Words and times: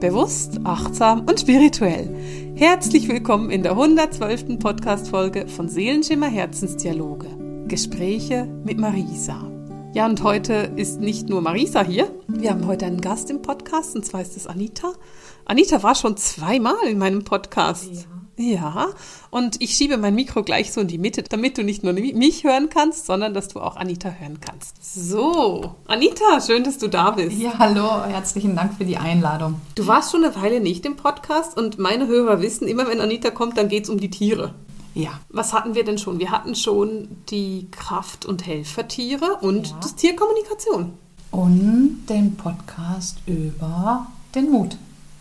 Bewusst, 0.00 0.60
achtsam 0.64 1.26
und 1.28 1.38
spirituell. 1.38 2.08
Herzlich 2.54 3.06
willkommen 3.06 3.50
in 3.50 3.62
der 3.62 3.72
112. 3.72 4.58
Podcast-Folge 4.58 5.46
von 5.46 5.68
Seelenschimmer 5.68 6.26
Herzensdialoge. 6.26 7.26
Gespräche 7.68 8.46
mit 8.64 8.78
Marisa. 8.78 9.52
Ja, 9.92 10.06
und 10.06 10.22
heute 10.22 10.72
ist 10.76 11.00
nicht 11.00 11.28
nur 11.28 11.42
Marisa 11.42 11.84
hier. 11.84 12.10
Wir 12.28 12.48
haben 12.52 12.66
heute 12.66 12.86
einen 12.86 13.02
Gast 13.02 13.28
im 13.28 13.42
Podcast, 13.42 13.94
und 13.94 14.06
zwar 14.06 14.22
ist 14.22 14.38
es 14.38 14.46
Anita. 14.46 14.94
Anita 15.44 15.82
war 15.82 15.94
schon 15.94 16.16
zweimal 16.16 16.86
in 16.88 16.96
meinem 16.96 17.22
Podcast. 17.22 17.92
Ja. 17.92 18.19
Ja, 18.40 18.88
und 19.28 19.60
ich 19.60 19.74
schiebe 19.74 19.98
mein 19.98 20.14
Mikro 20.14 20.42
gleich 20.42 20.72
so 20.72 20.80
in 20.80 20.88
die 20.88 20.96
Mitte, 20.96 21.22
damit 21.22 21.58
du 21.58 21.62
nicht 21.62 21.84
nur 21.84 21.92
mich 21.92 22.42
hören 22.42 22.70
kannst, 22.70 23.04
sondern 23.04 23.34
dass 23.34 23.48
du 23.48 23.60
auch 23.60 23.76
Anita 23.76 24.08
hören 24.08 24.40
kannst. 24.40 24.76
So, 24.82 25.74
Anita, 25.86 26.40
schön, 26.40 26.64
dass 26.64 26.78
du 26.78 26.88
da 26.88 27.10
bist. 27.10 27.36
Ja, 27.36 27.58
hallo, 27.58 28.02
herzlichen 28.06 28.56
Dank 28.56 28.78
für 28.78 28.86
die 28.86 28.96
Einladung. 28.96 29.60
Du 29.74 29.86
warst 29.86 30.10
schon 30.10 30.24
eine 30.24 30.34
Weile 30.36 30.60
nicht 30.60 30.86
im 30.86 30.96
Podcast 30.96 31.54
und 31.54 31.78
meine 31.78 32.06
Hörer 32.06 32.40
wissen, 32.40 32.66
immer 32.66 32.88
wenn 32.88 33.02
Anita 33.02 33.30
kommt, 33.30 33.58
dann 33.58 33.68
geht 33.68 33.84
es 33.84 33.90
um 33.90 34.00
die 34.00 34.08
Tiere. 34.08 34.54
Ja. 34.94 35.20
Was 35.28 35.52
hatten 35.52 35.74
wir 35.74 35.84
denn 35.84 35.98
schon? 35.98 36.18
Wir 36.18 36.30
hatten 36.30 36.54
schon 36.54 37.08
die 37.28 37.68
Kraft- 37.70 38.24
und 38.24 38.46
Helfertiere 38.46 39.36
und 39.42 39.68
ja. 39.68 39.76
das 39.82 39.96
Tierkommunikation. 39.96 40.94
Und 41.30 42.06
den 42.08 42.36
Podcast 42.36 43.18
über 43.26 44.06
den 44.34 44.50
Mut. 44.50 44.78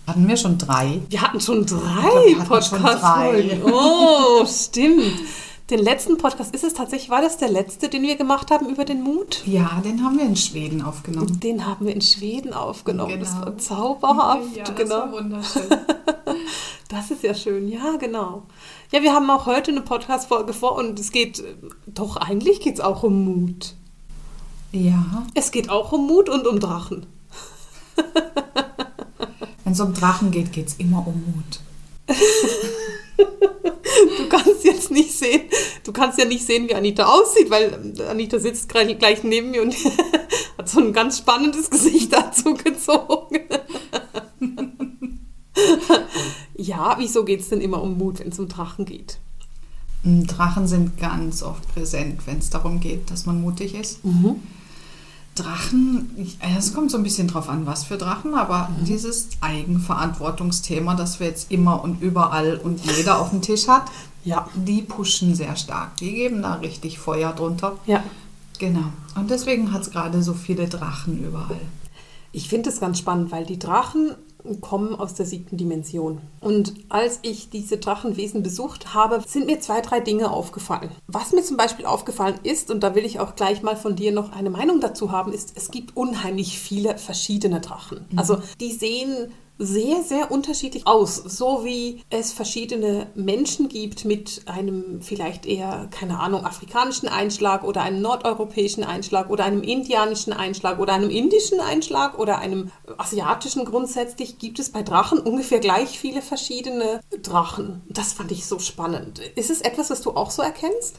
Hatten 0.09 0.27
wir 0.27 0.38
schon 0.38 0.58
drei? 0.58 1.02
Wir 1.08 1.22
hatten 1.22 1.40
schon 1.40 1.68
drei 1.68 2.44
Podcast-Folgen. 2.48 3.62
Oh, 3.72 4.44
stimmt. 4.44 5.20
Den 5.70 5.77
letzten 5.77 6.18
Podcast, 6.18 6.55
ist 6.55 6.63
es 6.63 6.73
tatsächlich, 6.73 7.12
war 7.12 7.22
das 7.22 7.38
der 7.38 7.49
letzte, 7.49 7.90
den 7.90 8.02
wir 8.02 8.16
gemacht 8.16 8.49
haben 8.49 8.68
über 8.70 8.85
den 8.85 9.04
Mut? 9.04 9.44
Ja, 9.45 9.80
den 9.85 10.04
haben 10.04 10.18
wir 10.18 10.26
in 10.26 10.35
Schweden 10.35 10.82
aufgenommen. 10.82 11.40
Den 11.40 11.68
haben 11.68 11.85
wir 11.85 11.94
in 11.94 12.02
Schweden 12.02 12.55
aufgenommen. 12.55 13.20
Genau. 13.20 13.23
Das 13.23 13.40
war 13.40 13.58
zauberhaft. 13.59 14.55
Ja, 14.55 14.63
das 14.63 14.76
genau. 14.76 14.96
war 14.96 15.12
wunderschön. 15.12 15.68
das 16.90 17.12
ist 17.12 17.21
ja 17.21 17.35
schön, 17.35 17.68
ja, 17.68 17.98
genau. 17.98 18.48
Ja, 18.91 19.04
wir 19.04 19.13
haben 19.13 19.30
auch 19.30 19.46
heute 19.46 19.70
eine 19.70 19.82
Podcast-Folge 19.82 20.54
vor 20.54 20.76
und 20.76 20.99
es 20.99 21.12
geht, 21.12 21.43
doch 21.85 22.18
eigentlich 22.18 22.62
geht 22.62 22.74
es 22.74 22.82
auch 22.82 23.04
um 23.04 23.26
Mut. 23.26 23.76
Ja. 24.71 25.27
Es 25.35 25.52
geht 25.52 25.70
auch 25.70 25.91
um 25.91 26.07
Mut 26.07 26.30
und 26.30 26.48
um 26.48 26.60
Drachen. 26.60 27.05
Wenn 29.70 29.73
es 29.73 29.81
um 29.81 29.93
Drachen 29.93 30.31
geht, 30.31 30.51
geht 30.51 30.70
es 30.70 30.73
immer 30.79 31.05
um 31.05 31.23
Mut. 31.27 31.59
du 34.17 34.27
kannst 34.27 34.63
jetzt 34.63 34.89
nicht 34.89 35.12
sehen, 35.12 35.43
du 35.84 35.91
kannst 35.91 36.17
ja 36.17 36.25
nicht 36.25 36.43
sehen, 36.43 36.67
wie 36.67 36.73
Anita 36.73 37.05
aussieht, 37.05 37.51
weil 37.51 37.93
Anita 38.09 38.40
sitzt 38.40 38.67
gleich 38.67 39.23
neben 39.23 39.51
mir 39.51 39.62
und 39.62 39.75
hat 40.57 40.67
so 40.67 40.79
ein 40.79 40.91
ganz 40.91 41.20
spannendes 41.20 41.70
Gesicht 41.70 42.12
dazu 42.12 42.55
gezogen. 42.55 43.41
ja, 46.57 46.95
wieso 46.97 47.23
geht 47.23 47.41
es 47.41 47.49
denn 47.49 47.62
immer 47.62 47.84
um 47.84 47.95
Mut, 47.95 48.21
wenn 48.21 48.29
es 48.29 48.40
um 48.40 48.47
Drachen 48.47 48.85
geht? 48.85 49.20
Drachen 50.03 50.67
sind 50.67 50.97
ganz 50.97 51.43
oft 51.43 51.71
präsent, 51.75 52.25
wenn 52.25 52.40
es 52.40 52.49
darum 52.49 52.79
geht, 52.79 53.12
dass 53.12 53.27
man 53.27 53.40
mutig 53.40 53.75
ist. 53.75 54.03
Mhm. 54.03 54.41
Drachen, 55.40 56.09
es 56.57 56.73
kommt 56.73 56.91
so 56.91 56.98
ein 56.98 57.04
bisschen 57.04 57.27
drauf 57.27 57.49
an, 57.49 57.65
was 57.65 57.84
für 57.84 57.98
Drachen, 57.98 58.34
aber 58.35 58.70
mhm. 58.70 58.85
dieses 58.85 59.29
Eigenverantwortungsthema, 59.41 60.96
das 60.96 61.20
wir 61.20 61.27
jetzt 61.27 61.51
immer 61.51 61.84
und 61.84 62.01
überall 62.01 62.57
und 62.57 62.85
jeder 62.85 63.20
auf 63.20 63.29
dem 63.29 63.41
Tisch 63.41 63.68
hat, 63.68 63.85
ja. 64.23 64.47
die 64.56 64.81
pushen 64.81 65.35
sehr 65.35 65.56
stark. 65.56 65.97
Die 65.97 66.13
geben 66.13 66.41
da 66.41 66.56
richtig 66.56 67.00
Feuer 67.00 67.34
drunter. 67.34 67.78
Ja. 67.85 68.03
Genau. 68.59 68.91
Und 69.16 69.29
deswegen 69.29 69.72
hat 69.72 69.84
es 69.84 69.91
gerade 69.91 70.22
so 70.22 70.34
viele 70.34 70.68
Drachen 70.68 71.23
überall. 71.23 71.62
Ich 72.31 72.50
finde 72.50 72.69
es 72.69 72.79
ganz 72.79 73.00
spannend, 73.00 73.31
weil 73.31 73.46
die 73.46 73.57
Drachen 73.57 74.16
kommen 74.62 74.95
aus 74.95 75.13
der 75.13 75.25
siebten 75.25 75.57
Dimension. 75.57 76.19
Und 76.40 76.73
als 76.90 77.19
ich 77.23 77.50
diese 77.50 77.78
Drachenwesen 77.78 78.41
besucht 78.41 78.94
habe, 78.94 79.22
sind 79.28 79.46
mir 79.46 79.59
zwei, 79.59 79.81
drei 79.81 80.00
Dinge 80.00 80.31
aufgefallen. 80.31 80.91
Was 81.08 81.34
mir 81.34 81.44
zum 81.44 81.58
Beispiel 81.58 81.86
aufgefallen 81.86 82.40
ist, 82.44 82.72
und 82.72 82.81
da 82.81 82.96
will 82.96 83.06
ich 83.06 83.19
auch 83.19 83.36
gleich 83.36 83.62
mal 83.62 83.75
von 83.75 83.96
dir 83.96 84.12
noch 84.12 84.31
eine 84.31 84.50
Meinung 84.50 84.80
dazu 84.80 85.12
haben, 85.12 85.34
ist, 85.34 85.53
es 85.56 85.72
gibt 85.72 85.97
unheimlich 85.97 86.59
viele 86.59 86.97
verschiedene 86.97 87.59
Drachen. 87.59 88.06
Mhm. 88.12 88.19
Also 88.19 88.38
die 88.59 88.72
sehen 88.72 89.31
sehr, 89.59 90.02
sehr 90.03 90.31
unterschiedlich 90.31 90.88
aus. 90.88 91.18
So 91.18 91.66
wie 91.66 92.02
es 92.09 92.31
verschiedene 92.31 93.08
Menschen 93.14 93.68
gibt 93.68 94.06
mit 94.06 94.42
einem 94.46 95.02
vielleicht 95.02 95.46
eher, 95.46 95.90
keine 95.92 96.20
Ahnung, 96.20 96.46
afrikanischen 96.46 97.09
Einschlag 97.09 97.64
oder 97.64 97.81
einem 97.81 98.02
nordeuropäischen 98.02 98.86
Einschlag 98.86 99.30
oder 99.30 99.44
einem 99.44 99.62
indianischen 99.62 100.31
Einschlag 100.31 100.80
oder 100.80 100.94
einem 100.94 101.09
indischen 101.09 101.59
Einschlag 101.59 102.18
oder 102.18 102.40
einem 102.40 102.72
asiatischen 102.97 103.66
grundsätzlich, 103.66 104.40
gibt 104.40 104.59
es 104.59 104.72
bei 104.72 104.81
Drachen 104.81 105.20
ungefähr 105.20 105.59
gleich 105.59 106.00
viele 106.00 106.22
verschiedene 106.22 107.02
Drachen. 107.22 107.81
Das 107.90 108.14
fand 108.14 108.31
ich 108.31 108.46
so 108.46 108.59
spannend. 108.59 109.20
Ist 109.36 109.50
es 109.50 109.62
etwas, 109.62 109.90
was 109.90 110.02
du 110.02 110.12
auch 110.12 110.31
so 110.31 110.41
erkennst? 110.41 110.96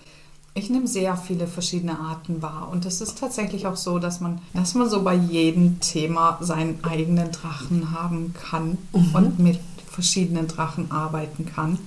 Ich 0.55 0.69
nehme 0.69 0.89
sehr 0.89 1.17
viele 1.17 1.47
verschiedene 1.47 1.99
Arten 1.99 2.43
wahr. 2.43 2.69
Und 2.73 2.85
es 2.85 3.01
ist 3.01 3.19
tatsächlich 3.19 3.67
auch 3.67 3.77
so, 3.77 3.99
dass 3.99 4.21
man, 4.21 4.41
dass 4.53 4.75
man 4.75 4.89
so 4.91 5.03
bei 5.03 5.15
jedem 5.15 5.79
Thema 5.81 6.39
seinen 6.41 6.83
eigenen 6.83 7.31
Drachen 7.31 7.93
haben 7.93 8.35
kann 8.35 8.79
mhm. 8.93 9.15
und 9.15 9.39
mit 9.39 9.61
verschiedenen 9.89 10.49
Drachen 10.49 10.91
arbeiten 10.91 11.47
kann. 11.47 11.79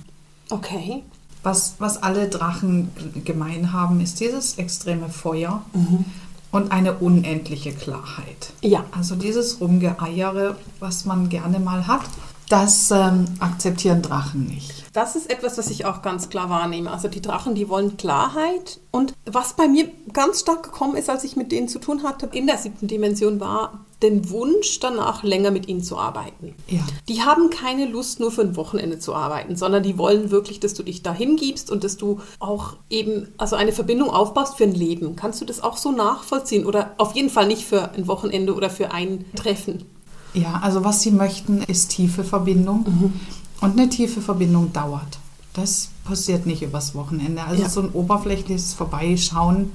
Okay. 0.50 1.02
Was, 1.42 1.74
was 1.78 2.02
alle 2.02 2.28
Drachen 2.28 2.90
gemein 3.24 3.72
haben, 3.72 4.00
ist 4.00 4.20
dieses 4.20 4.56
extreme 4.56 5.10
Feuer 5.10 5.62
mhm. 5.74 6.06
und 6.50 6.72
eine 6.72 6.94
unendliche 6.94 7.72
Klarheit. 7.72 8.52
Ja. 8.62 8.84
Also 8.92 9.14
dieses 9.14 9.60
Rumgeeiere, 9.60 10.56
was 10.80 11.04
man 11.04 11.28
gerne 11.28 11.58
mal 11.58 11.86
hat, 11.86 12.02
das 12.48 12.90
ähm, 12.90 13.26
akzeptieren 13.40 14.02
Drachen 14.02 14.46
nicht. 14.46 14.84
Das 14.92 15.16
ist 15.16 15.28
etwas, 15.28 15.58
was 15.58 15.70
ich 15.70 15.86
auch 15.86 16.02
ganz 16.02 16.28
klar 16.28 16.50
wahrnehme. 16.50 16.90
Also 16.90 17.08
die 17.08 17.20
Drachen, 17.20 17.54
die 17.54 17.68
wollen 17.68 17.96
Klarheit. 17.96 18.78
Und 18.92 19.12
was 19.26 19.54
bei 19.54 19.66
mir 19.66 19.90
ganz 20.12 20.40
stark 20.40 20.62
gekommen 20.62 20.96
ist, 20.96 21.10
als 21.10 21.24
ich 21.24 21.34
mit 21.34 21.50
denen 21.50 21.68
zu 21.68 21.80
tun 21.80 22.04
hatte, 22.04 22.28
in 22.32 22.46
der 22.46 22.58
siebten 22.58 22.86
Dimension, 22.86 23.40
war 23.40 23.84
den 24.02 24.30
Wunsch 24.30 24.78
danach, 24.80 25.22
länger 25.22 25.50
mit 25.50 25.66
ihnen 25.66 25.82
zu 25.82 25.98
arbeiten. 25.98 26.54
Ja. 26.68 26.80
Die 27.08 27.22
haben 27.22 27.50
keine 27.50 27.86
Lust, 27.86 28.20
nur 28.20 28.30
für 28.30 28.42
ein 28.42 28.54
Wochenende 28.54 28.98
zu 28.98 29.14
arbeiten, 29.14 29.56
sondern 29.56 29.82
die 29.82 29.98
wollen 29.98 30.30
wirklich, 30.30 30.60
dass 30.60 30.74
du 30.74 30.82
dich 30.82 31.02
dahin 31.02 31.36
gibst 31.36 31.70
und 31.70 31.82
dass 31.82 31.96
du 31.96 32.20
auch 32.38 32.76
eben 32.90 33.32
also 33.38 33.56
eine 33.56 33.72
Verbindung 33.72 34.10
aufbaust 34.10 34.56
für 34.56 34.64
ein 34.64 34.74
Leben. 34.74 35.16
Kannst 35.16 35.40
du 35.40 35.44
das 35.44 35.62
auch 35.62 35.76
so 35.76 35.90
nachvollziehen? 35.90 36.66
Oder 36.66 36.94
auf 36.98 37.14
jeden 37.14 37.30
Fall 37.30 37.46
nicht 37.46 37.64
für 37.64 37.90
ein 37.92 38.06
Wochenende 38.06 38.54
oder 38.54 38.70
für 38.70 38.92
ein 38.92 39.24
Treffen? 39.34 39.86
Ja, 40.34 40.60
also 40.62 40.84
was 40.84 41.00
sie 41.00 41.12
möchten, 41.12 41.62
ist 41.62 41.90
tiefe 41.90 42.24
Verbindung. 42.24 42.84
Mhm. 42.86 43.12
Und 43.60 43.78
eine 43.78 43.88
tiefe 43.88 44.20
Verbindung 44.20 44.72
dauert. 44.72 45.18
Das 45.54 45.90
passiert 46.04 46.44
nicht 46.44 46.62
übers 46.62 46.94
Wochenende. 46.94 47.44
Also 47.44 47.62
ja. 47.62 47.68
so 47.68 47.80
ein 47.80 47.90
oberflächliches 47.90 48.74
Vorbeischauen, 48.74 49.70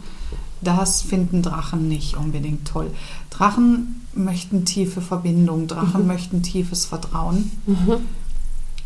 das 0.61 1.01
finden 1.01 1.41
Drachen 1.41 1.87
nicht 1.87 2.17
unbedingt 2.17 2.67
toll. 2.67 2.91
Drachen 3.29 4.05
möchten 4.13 4.65
tiefe 4.65 5.01
Verbindung, 5.01 5.67
Drachen 5.67 6.01
mhm. 6.01 6.07
möchten 6.07 6.43
tiefes 6.43 6.85
Vertrauen. 6.85 7.51
Mhm. 7.65 7.95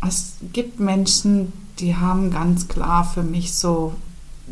Es 0.06 0.34
gibt 0.52 0.78
Menschen, 0.78 1.52
die 1.80 1.96
haben 1.96 2.30
ganz 2.30 2.68
klar 2.68 3.04
für 3.04 3.24
mich 3.24 3.54
so, 3.54 3.94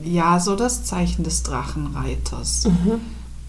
ja, 0.02 0.40
so 0.40 0.56
das 0.56 0.84
Zeichen 0.84 1.22
des 1.22 1.44
Drachenreiters. 1.44 2.64
Mhm. 2.66 3.00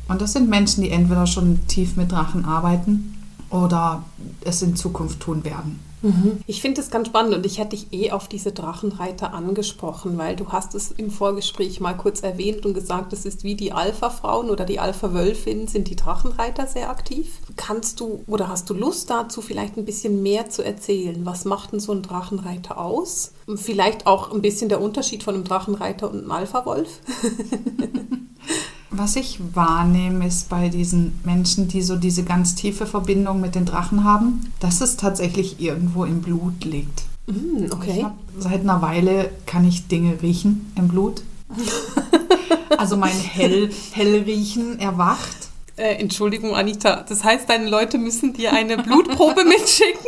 Und 0.08 0.22
das 0.22 0.34
sind 0.34 0.50
Menschen, 0.50 0.84
die 0.84 0.92
entweder 0.92 1.26
schon 1.26 1.66
tief 1.68 1.96
mit 1.96 2.12
Drachen 2.12 2.46
arbeiten 2.46 3.13
oder 3.54 4.04
es 4.44 4.62
in 4.64 4.76
Zukunft 4.76 5.20
tun 5.20 5.46
werden. 5.46 5.80
Mhm. 6.02 6.42
Ich 6.48 6.62
finde 6.62 6.82
es 6.82 6.90
ganz 6.90 7.08
spannend 7.08 7.34
und 7.34 7.46
ich 7.46 7.60
hätte 7.60 7.78
dich 7.78 7.94
eh 7.94 8.12
auf 8.12 8.28
diese 8.28 8.52
Drachenreiter 8.52 9.34
angesprochen, 9.34 10.18
weil 10.18 10.36
du 10.36 10.50
hast 10.50 10.76
es 10.76 10.92
im 10.92 11.10
Vorgespräch 11.10 11.80
mal 11.80 11.94
kurz 11.94 12.22
erwähnt 12.22 12.66
und 12.66 12.74
gesagt, 12.74 13.14
es 13.14 13.26
ist 13.26 13.46
wie 13.46 13.56
die 13.56 13.72
Alpha-Frauen 13.72 14.50
oder 14.50 14.66
die 14.66 14.80
Alpha-Wölfinnen 14.80 15.68
sind 15.68 15.88
die 15.88 15.96
Drachenreiter 15.96 16.68
sehr 16.68 16.90
aktiv. 16.90 17.40
Kannst 17.56 18.02
du 18.02 18.24
oder 18.28 18.50
hast 18.50 18.70
du 18.70 18.74
Lust 18.74 19.10
dazu, 19.12 19.42
vielleicht 19.42 19.78
ein 19.78 19.86
bisschen 19.86 20.22
mehr 20.24 20.50
zu 20.50 20.66
erzählen? 20.66 21.26
Was 21.26 21.46
macht 21.46 21.72
denn 21.72 21.80
so 21.80 21.94
ein 21.94 22.02
Drachenreiter 22.02 22.78
aus? 22.78 23.32
Vielleicht 23.56 24.08
auch 24.08 24.34
ein 24.34 24.42
bisschen 24.42 24.68
der 24.68 24.82
Unterschied 24.82 25.24
von 25.24 25.36
einem 25.36 25.46
Drachenreiter 25.46 26.10
und 26.10 26.20
einem 26.20 26.32
Alpha-Wolf? 26.32 27.00
Was 28.96 29.16
ich 29.16 29.40
wahrnehme, 29.56 30.28
ist 30.28 30.50
bei 30.50 30.70
diesen 30.70 31.20
Menschen, 31.24 31.68
die 31.68 31.82
so 31.82 31.96
diese 31.96 32.24
ganz 32.24 32.54
tiefe 32.54 32.86
Verbindung 32.86 33.42
mit 33.42 33.56
den 33.56 33.66
Drachen 33.66 34.04
haben, 34.04 34.54
dass 34.60 34.82
es 34.82 34.98
tatsächlich 34.98 35.60
irgendwo 35.60 36.06
im 36.06 36.22
Blut 36.22 36.64
liegt. 36.64 37.04
Mm, 37.26 37.72
okay. 37.72 38.04
Hab, 38.04 38.16
seit 38.38 38.62
einer 38.62 38.84
Weile 38.84 39.32
kann 39.48 39.68
ich 39.68 39.88
Dinge 39.88 40.22
riechen 40.22 40.72
im 40.76 40.90
Blut. 40.90 41.24
also 42.78 42.96
mein 42.96 43.18
Hell, 43.18 43.72
Hellriechen 43.94 44.80
erwacht. 44.80 45.38
Äh, 45.76 45.96
Entschuldigung, 45.96 46.56
Anita, 46.56 47.04
das 47.10 47.24
heißt, 47.24 47.50
deine 47.50 47.68
Leute 47.68 47.98
müssen 47.98 48.34
dir 48.34 48.54
eine 48.54 48.78
Blutprobe 48.78 49.44
mitschicken? 49.48 50.06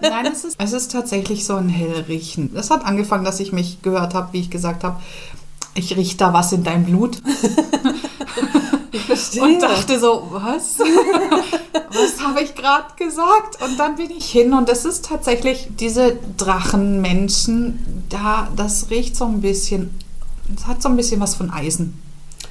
Nein, 0.00 0.26
es 0.26 0.44
ist, 0.44 0.56
es 0.58 0.72
ist 0.72 0.90
tatsächlich 0.90 1.44
so 1.44 1.54
ein 1.54 1.68
Hellriechen. 1.68 2.52
Das 2.52 2.70
hat 2.70 2.84
angefangen, 2.84 3.24
dass 3.24 3.38
ich 3.38 3.52
mich 3.52 3.80
gehört 3.82 4.14
habe, 4.14 4.32
wie 4.32 4.40
ich 4.40 4.50
gesagt 4.50 4.82
habe, 4.82 5.00
ich 5.74 5.96
rieche 5.96 6.16
da 6.16 6.32
was 6.32 6.52
in 6.52 6.64
deinem 6.64 6.84
Blut. 6.84 7.18
verstehe. 9.06 9.42
Und 9.42 9.62
dachte 9.62 9.98
so, 9.98 10.28
was? 10.30 10.78
was 11.90 12.20
habe 12.24 12.42
ich 12.42 12.54
gerade 12.54 12.94
gesagt? 12.96 13.62
Und 13.62 13.78
dann 13.78 13.96
bin 13.96 14.10
ich 14.10 14.30
hin 14.30 14.52
und 14.52 14.68
es 14.68 14.84
ist 14.84 15.06
tatsächlich 15.06 15.68
diese 15.78 16.18
Drachenmenschen, 16.36 18.04
da, 18.08 18.48
das 18.56 18.90
riecht 18.90 19.16
so 19.16 19.24
ein 19.24 19.40
bisschen, 19.40 19.90
es 20.56 20.66
hat 20.66 20.82
so 20.82 20.88
ein 20.88 20.96
bisschen 20.96 21.20
was 21.20 21.34
von 21.34 21.50
Eisen. 21.50 22.00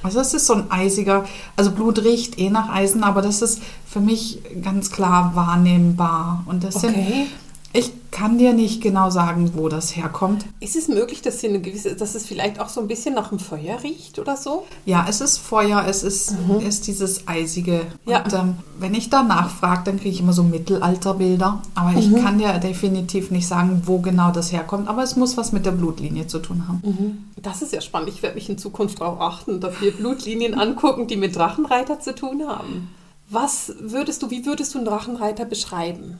Also 0.02 0.18
es 0.18 0.34
ist 0.34 0.46
so 0.46 0.54
ein 0.54 0.70
eisiger, 0.70 1.24
also 1.54 1.70
Blut 1.70 2.02
riecht 2.02 2.36
eh 2.36 2.50
nach 2.50 2.68
Eisen, 2.70 3.04
aber 3.04 3.22
das 3.22 3.40
ist 3.40 3.62
für 3.86 4.00
mich 4.00 4.40
ganz 4.60 4.90
klar 4.90 5.32
wahrnehmbar. 5.34 6.42
Und 6.46 6.64
das 6.64 6.76
Okay. 6.76 6.86
sind, 6.88 7.28
ich 7.74 7.92
kann 8.10 8.36
dir 8.36 8.52
nicht 8.52 8.82
genau 8.82 9.08
sagen, 9.08 9.52
wo 9.54 9.70
das 9.70 9.96
herkommt. 9.96 10.44
Ist 10.60 10.76
es 10.76 10.88
möglich, 10.88 11.22
dass, 11.22 11.42
eine 11.42 11.60
gewisse, 11.60 11.96
dass 11.96 12.14
es 12.14 12.26
vielleicht 12.26 12.60
auch 12.60 12.68
so 12.68 12.80
ein 12.82 12.86
bisschen 12.86 13.14
nach 13.14 13.30
dem 13.30 13.38
Feuer 13.38 13.82
riecht 13.82 14.18
oder 14.18 14.36
so? 14.36 14.66
Ja, 14.84 15.06
es 15.08 15.22
ist 15.22 15.38
Feuer, 15.38 15.84
es 15.88 16.02
ist, 16.02 16.34
ist 16.60 16.86
dieses 16.86 17.26
Eisige. 17.26 17.86
Ja. 18.04 18.22
Und 18.22 18.32
ähm, 18.34 18.54
wenn 18.78 18.94
ich 18.94 19.08
da 19.08 19.22
nachfrage, 19.22 19.82
dann 19.86 19.98
kriege 19.98 20.10
ich 20.10 20.20
immer 20.20 20.34
so 20.34 20.42
Mittelalterbilder. 20.42 21.62
Aber 21.74 21.98
ich 21.98 22.14
kann 22.16 22.38
dir 22.38 22.52
definitiv 22.58 23.30
nicht 23.30 23.48
sagen, 23.48 23.82
wo 23.86 23.98
genau 24.00 24.30
das 24.30 24.52
herkommt. 24.52 24.88
Aber 24.88 25.02
es 25.02 25.16
muss 25.16 25.38
was 25.38 25.52
mit 25.52 25.64
der 25.64 25.72
Blutlinie 25.72 26.26
zu 26.26 26.40
tun 26.40 26.68
haben. 26.68 27.32
Das 27.40 27.62
ist 27.62 27.72
ja 27.72 27.80
spannend. 27.80 28.10
Ich 28.10 28.22
werde 28.22 28.34
mich 28.34 28.50
in 28.50 28.58
Zukunft 28.58 29.00
darauf 29.00 29.20
achten, 29.20 29.60
dass 29.60 29.80
wir 29.80 29.92
Blutlinien 29.92 30.52
angucken, 30.54 31.06
die 31.06 31.16
mit 31.16 31.34
Drachenreiter 31.34 31.98
zu 32.00 32.14
tun 32.14 32.42
haben. 32.46 32.90
Was 33.30 33.72
würdest 33.80 34.22
du, 34.22 34.30
wie 34.30 34.44
würdest 34.44 34.74
du 34.74 34.78
einen 34.78 34.86
Drachenreiter 34.86 35.46
beschreiben? 35.46 36.18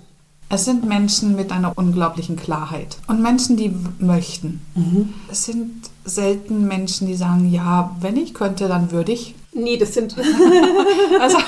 Es 0.52 0.66
sind 0.66 0.86
Menschen 0.86 1.34
mit 1.34 1.50
einer 1.50 1.78
unglaublichen 1.78 2.36
Klarheit 2.36 2.98
und 3.06 3.22
Menschen, 3.22 3.56
die 3.56 3.74
möchten. 4.00 4.60
Es 5.30 5.44
sind 5.44 5.88
selten 6.04 6.68
Menschen, 6.68 7.06
die 7.06 7.14
sagen, 7.14 7.50
ja, 7.50 7.96
wenn 8.00 8.18
ich 8.18 8.34
könnte, 8.34 8.68
dann 8.68 8.90
würde 8.90 9.12
ich. 9.12 9.34
Nee, 9.54 9.78
das 9.78 9.94
sind. 9.94 10.14
Also, 11.20 11.38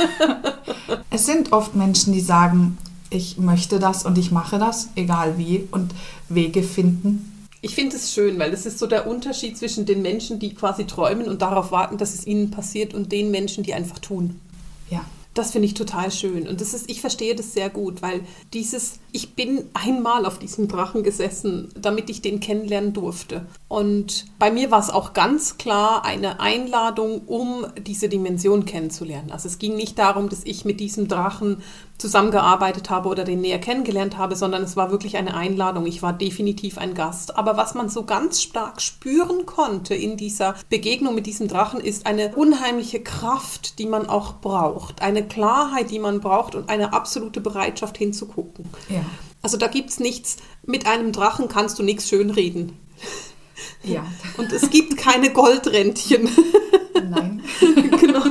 es 1.11 1.27
sind 1.27 1.53
oft 1.53 1.75
Menschen, 1.75 2.15
die 2.15 2.21
sagen, 2.21 2.79
ich 3.11 3.37
möchte 3.37 3.79
das 3.79 4.06
und 4.06 4.17
ich 4.17 4.31
mache 4.31 4.59
das, 4.59 4.89
egal 4.95 5.37
wie, 5.37 5.69
und 5.71 5.95
Wege 6.31 6.62
finden. 6.62 7.47
Ich 7.61 7.75
finde 7.75 7.97
es 7.97 8.15
schön, 8.15 8.39
weil 8.39 8.53
das 8.53 8.65
ist 8.65 8.79
so 8.79 8.87
der 8.87 9.06
Unterschied 9.06 9.59
zwischen 9.59 9.85
den 9.85 10.01
Menschen, 10.01 10.39
die 10.39 10.55
quasi 10.55 10.87
träumen 10.87 11.29
und 11.29 11.43
darauf 11.43 11.73
warten, 11.73 11.99
dass 11.99 12.15
es 12.15 12.27
ihnen 12.27 12.51
passiert, 12.51 12.95
und 12.95 13.12
den 13.12 13.31
Menschen, 13.31 13.65
die 13.65 13.75
einfach 13.75 13.99
tun. 13.99 14.41
Ja. 14.89 15.05
Das 15.35 15.51
finde 15.51 15.67
ich 15.67 15.75
total 15.75 16.13
schön. 16.13 16.47
Und 16.47 16.61
das 16.61 16.75
ist, 16.75 16.89
ich 16.89 17.01
verstehe 17.01 17.35
das 17.35 17.53
sehr 17.53 17.69
gut, 17.69 18.03
weil 18.03 18.21
dieses, 18.53 19.01
ich 19.11 19.35
bin 19.35 19.65
einmal 19.75 20.27
auf 20.27 20.39
diesem 20.39 20.69
Drachen 20.69 21.03
gesessen, 21.03 21.73
damit 21.77 22.09
ich 22.09 22.23
den 22.23 22.39
kennenlernen 22.39 22.93
durfte. 22.93 23.45
Und 23.67 24.27
bei 24.39 24.53
mir 24.53 24.71
war 24.71 24.79
es 24.79 24.91
auch 24.91 25.13
ganz 25.13 25.59
klar 25.59 26.05
eine 26.05 26.39
Einladung, 26.39 27.23
um 27.27 27.67
diese 27.85 28.09
Dimension 28.09 28.65
kennenzulernen. 28.65 29.33
Also 29.33 29.49
es 29.49 29.59
ging 29.59 29.75
nicht 29.75 29.99
darum, 29.99 30.29
dass 30.29 30.45
ich 30.45 30.65
mit 30.65 30.79
diesem 30.79 31.09
Drachen 31.09 31.63
zusammengearbeitet 31.99 32.91
habe 32.91 33.08
oder 33.08 33.25
den 33.25 33.41
näher 33.41 33.58
kennengelernt 33.58 34.19
habe, 34.19 34.37
sondern 34.37 34.62
es 34.62 34.76
war 34.76 34.91
wirklich 34.91 35.17
eine 35.17 35.35
Einladung. 35.35 35.87
Ich 35.87 36.02
war 36.02 36.12
definitiv 36.12 36.79
ein 36.79 36.94
Gast. 36.94 37.37
Aber 37.37 37.56
was 37.56 37.75
man 37.75 37.88
so 37.88 38.05
ganz 38.05 38.43
stark 38.43 38.82
spüren 38.82 39.46
konnte 39.46 39.94
in 39.94 40.17
dieser 40.17 40.55
Begegnung 40.69 41.14
mit 41.14 41.26
diesem 41.26 41.49
Drachen, 41.49 41.81
ist 41.81 42.06
eine 42.06 42.35
unheimliche 42.35 43.00
Kraft, 43.00 43.79
die 43.79 43.87
man 43.87 44.08
auch 44.08 44.35
braucht. 44.41 45.02
Eine 45.02 45.26
Klarheit, 45.26 45.91
die 45.91 45.99
man 45.99 46.20
braucht 46.20 46.55
und 46.55 46.69
eine 46.69 46.93
absolute 46.93 47.41
Bereitschaft 47.41 47.96
hinzugucken. 47.96 48.67
Ja. 48.88 49.05
Also 49.43 49.56
da 49.56 49.67
gibt 49.67 49.91
es 49.91 50.00
nichts, 50.00 50.38
mit 50.64 50.87
einem 50.87 51.12
Drachen 51.12 51.49
kannst 51.49 51.79
du 51.79 51.82
nichts 51.82 52.08
schönreden. 52.08 52.79
Ja. 53.82 54.05
Und 54.37 54.52
es 54.52 54.70
gibt 54.70 54.96
keine 54.96 55.31
Goldrändchen. 55.31 56.29
Nein. 56.94 57.43
genau. 58.00 58.23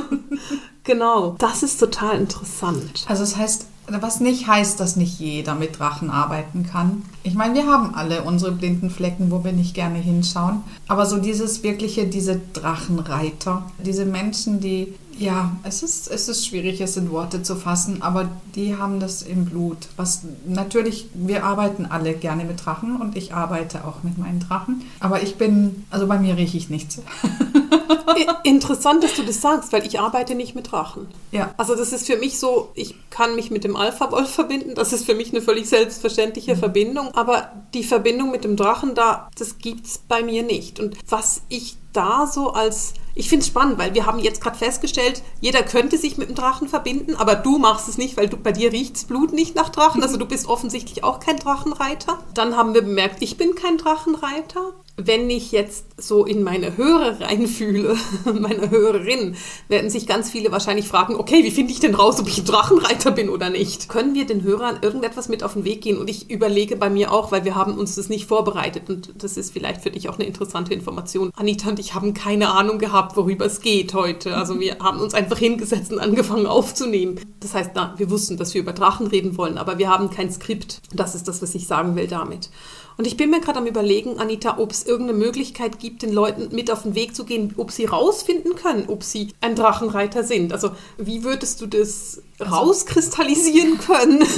Genau. 0.84 1.34
Das 1.38 1.62
ist 1.62 1.78
total 1.78 2.20
interessant. 2.20 3.04
Also 3.08 3.22
es 3.22 3.36
heißt, 3.36 3.66
was 3.88 4.20
nicht 4.20 4.46
heißt, 4.46 4.80
dass 4.80 4.96
nicht 4.96 5.18
jeder 5.18 5.54
mit 5.54 5.78
Drachen 5.78 6.10
arbeiten 6.10 6.64
kann. 6.64 7.02
Ich 7.22 7.34
meine, 7.34 7.54
wir 7.54 7.66
haben 7.66 7.94
alle 7.94 8.22
unsere 8.22 8.52
blinden 8.52 8.90
Flecken, 8.90 9.30
wo 9.30 9.44
wir 9.44 9.52
nicht 9.52 9.74
gerne 9.74 9.98
hinschauen. 9.98 10.62
Aber 10.88 11.06
so 11.06 11.18
dieses 11.18 11.62
wirkliche, 11.62 12.06
diese 12.06 12.40
Drachenreiter, 12.52 13.62
diese 13.84 14.06
Menschen, 14.06 14.60
die, 14.60 14.94
ja, 15.18 15.56
es 15.64 15.82
ist, 15.82 16.10
es 16.10 16.28
ist 16.28 16.46
schwierig, 16.46 16.80
es 16.80 16.96
in 16.96 17.10
Worte 17.10 17.42
zu 17.42 17.56
fassen, 17.56 18.02
aber 18.02 18.28
die 18.54 18.76
haben 18.76 19.00
das 19.00 19.22
im 19.22 19.44
Blut. 19.44 19.88
Was 19.96 20.22
natürlich, 20.46 21.08
wir 21.14 21.44
arbeiten 21.44 21.86
alle 21.86 22.14
gerne 22.14 22.44
mit 22.44 22.64
Drachen 22.64 23.00
und 23.00 23.16
ich 23.16 23.34
arbeite 23.34 23.84
auch 23.84 24.02
mit 24.02 24.16
meinen 24.18 24.40
Drachen. 24.40 24.82
Aber 25.00 25.22
ich 25.22 25.36
bin, 25.36 25.84
also 25.90 26.06
bei 26.06 26.18
mir 26.18 26.36
rieche 26.36 26.56
ich 26.56 26.70
nichts. 26.70 27.00
Interessant, 28.44 29.04
dass 29.04 29.14
du 29.14 29.22
das 29.22 29.40
sagst, 29.40 29.72
weil 29.72 29.86
ich 29.86 30.00
arbeite 30.00 30.34
nicht 30.34 30.54
mit 30.54 30.72
Drachen. 30.72 31.08
Ja. 31.32 31.54
Also 31.56 31.74
das 31.74 31.92
ist 31.92 32.06
für 32.06 32.16
mich 32.16 32.38
so, 32.38 32.70
ich 32.74 32.94
kann 33.10 33.34
mich 33.36 33.50
mit 33.50 33.64
dem 33.64 33.76
Alpha-Wolf 33.76 34.30
verbinden, 34.30 34.74
das 34.74 34.92
ist 34.92 35.06
für 35.06 35.14
mich 35.14 35.30
eine 35.30 35.42
völlig 35.42 35.68
selbstverständliche 35.68 36.56
Verbindung, 36.56 37.14
aber 37.14 37.52
die 37.74 37.84
Verbindung 37.84 38.30
mit 38.30 38.44
dem 38.44 38.56
Drachen 38.56 38.94
da, 38.94 39.28
das 39.38 39.58
gibt's 39.58 39.98
bei 40.08 40.22
mir 40.22 40.42
nicht. 40.42 40.80
Und 40.80 40.96
was 41.08 41.42
ich 41.48 41.76
da 41.92 42.26
so 42.26 42.52
als, 42.52 42.94
ich 43.14 43.28
finde 43.28 43.42
es 43.42 43.48
spannend, 43.48 43.78
weil 43.78 43.94
wir 43.94 44.06
haben 44.06 44.18
jetzt 44.18 44.42
gerade 44.42 44.58
festgestellt, 44.58 45.22
jeder 45.40 45.62
könnte 45.62 45.96
sich 45.96 46.18
mit 46.18 46.28
dem 46.28 46.34
Drachen 46.34 46.68
verbinden, 46.68 47.14
aber 47.16 47.36
du 47.36 47.58
machst 47.58 47.88
es 47.88 47.98
nicht, 47.98 48.16
weil 48.16 48.28
du, 48.28 48.36
bei 48.36 48.52
dir 48.52 48.72
riecht's 48.72 49.04
Blut 49.04 49.32
nicht 49.32 49.54
nach 49.54 49.68
Drachen, 49.68 50.02
also 50.02 50.16
du 50.16 50.26
bist 50.26 50.48
offensichtlich 50.48 51.04
auch 51.04 51.20
kein 51.20 51.38
Drachenreiter. 51.38 52.18
Dann 52.34 52.56
haben 52.56 52.74
wir 52.74 52.82
bemerkt, 52.82 53.22
ich 53.22 53.36
bin 53.36 53.54
kein 53.54 53.78
Drachenreiter. 53.78 54.74
Wenn 54.96 55.28
ich 55.28 55.50
jetzt 55.50 55.86
so 55.96 56.24
in 56.24 56.44
meine 56.44 56.76
Hörer 56.76 57.20
reinfühle, 57.20 57.96
meine 58.32 58.70
Hörerinnen, 58.70 59.34
werden 59.66 59.90
sich 59.90 60.06
ganz 60.06 60.30
viele 60.30 60.52
wahrscheinlich 60.52 60.86
fragen, 60.86 61.16
okay, 61.16 61.42
wie 61.42 61.50
finde 61.50 61.72
ich 61.72 61.80
denn 61.80 61.96
raus, 61.96 62.20
ob 62.20 62.28
ich 62.28 62.38
ein 62.38 62.44
Drachenreiter 62.44 63.10
bin 63.10 63.28
oder 63.28 63.50
nicht? 63.50 63.88
Können 63.88 64.14
wir 64.14 64.24
den 64.24 64.44
Hörern 64.44 64.78
irgendetwas 64.82 65.28
mit 65.28 65.42
auf 65.42 65.54
den 65.54 65.64
Weg 65.64 65.82
gehen? 65.82 65.98
Und 65.98 66.08
ich 66.08 66.30
überlege 66.30 66.76
bei 66.76 66.90
mir 66.90 67.12
auch, 67.12 67.32
weil 67.32 67.44
wir 67.44 67.56
haben 67.56 67.76
uns 67.76 67.96
das 67.96 68.08
nicht 68.08 68.26
vorbereitet 68.26 68.88
und 68.88 69.12
das 69.18 69.36
ist 69.36 69.52
vielleicht 69.52 69.82
für 69.82 69.90
dich 69.90 70.08
auch 70.08 70.14
eine 70.14 70.26
interessante 70.26 70.72
Information. 70.72 71.32
Anita 71.34 71.70
und 71.70 71.80
ich 71.80 71.94
haben 71.94 72.14
keine 72.14 72.52
Ahnung 72.52 72.78
gehabt, 72.78 73.16
worüber 73.16 73.46
es 73.46 73.60
geht 73.60 73.94
heute. 73.94 74.36
Also 74.36 74.60
wir 74.60 74.78
haben 74.80 75.00
uns 75.00 75.14
einfach 75.14 75.38
hingesetzt 75.38 75.92
und 75.92 75.98
angefangen 75.98 76.46
aufzunehmen. 76.46 77.18
Das 77.40 77.54
heißt, 77.54 77.72
na, 77.74 77.94
wir 77.96 78.10
wussten, 78.10 78.36
dass 78.36 78.54
wir 78.54 78.60
über 78.60 78.72
Drachen 78.72 79.08
reden 79.08 79.36
wollen, 79.36 79.58
aber 79.58 79.78
wir 79.78 79.88
haben 79.88 80.10
kein 80.10 80.30
Skript. 80.30 80.80
Das 80.92 81.16
ist 81.16 81.26
das, 81.26 81.42
was 81.42 81.52
ich 81.56 81.66
sagen 81.66 81.96
will 81.96 82.06
damit. 82.06 82.50
Und 82.96 83.06
ich 83.06 83.16
bin 83.16 83.30
mir 83.30 83.40
gerade 83.40 83.58
am 83.58 83.66
Überlegen, 83.66 84.18
Anita, 84.18 84.58
ob 84.58 84.70
es 84.70 84.84
irgendeine 84.84 85.18
Möglichkeit 85.18 85.80
gibt, 85.80 86.02
den 86.02 86.12
Leuten 86.12 86.54
mit 86.54 86.70
auf 86.70 86.82
den 86.82 86.94
Weg 86.94 87.16
zu 87.16 87.24
gehen, 87.24 87.54
ob 87.56 87.72
sie 87.72 87.86
rausfinden 87.86 88.54
können, 88.54 88.84
ob 88.88 89.02
sie 89.02 89.32
ein 89.40 89.56
Drachenreiter 89.56 90.22
sind. 90.22 90.52
Also 90.52 90.70
wie 90.96 91.24
würdest 91.24 91.60
du 91.60 91.66
das 91.66 92.22
rauskristallisieren 92.40 93.78
können? 93.78 94.24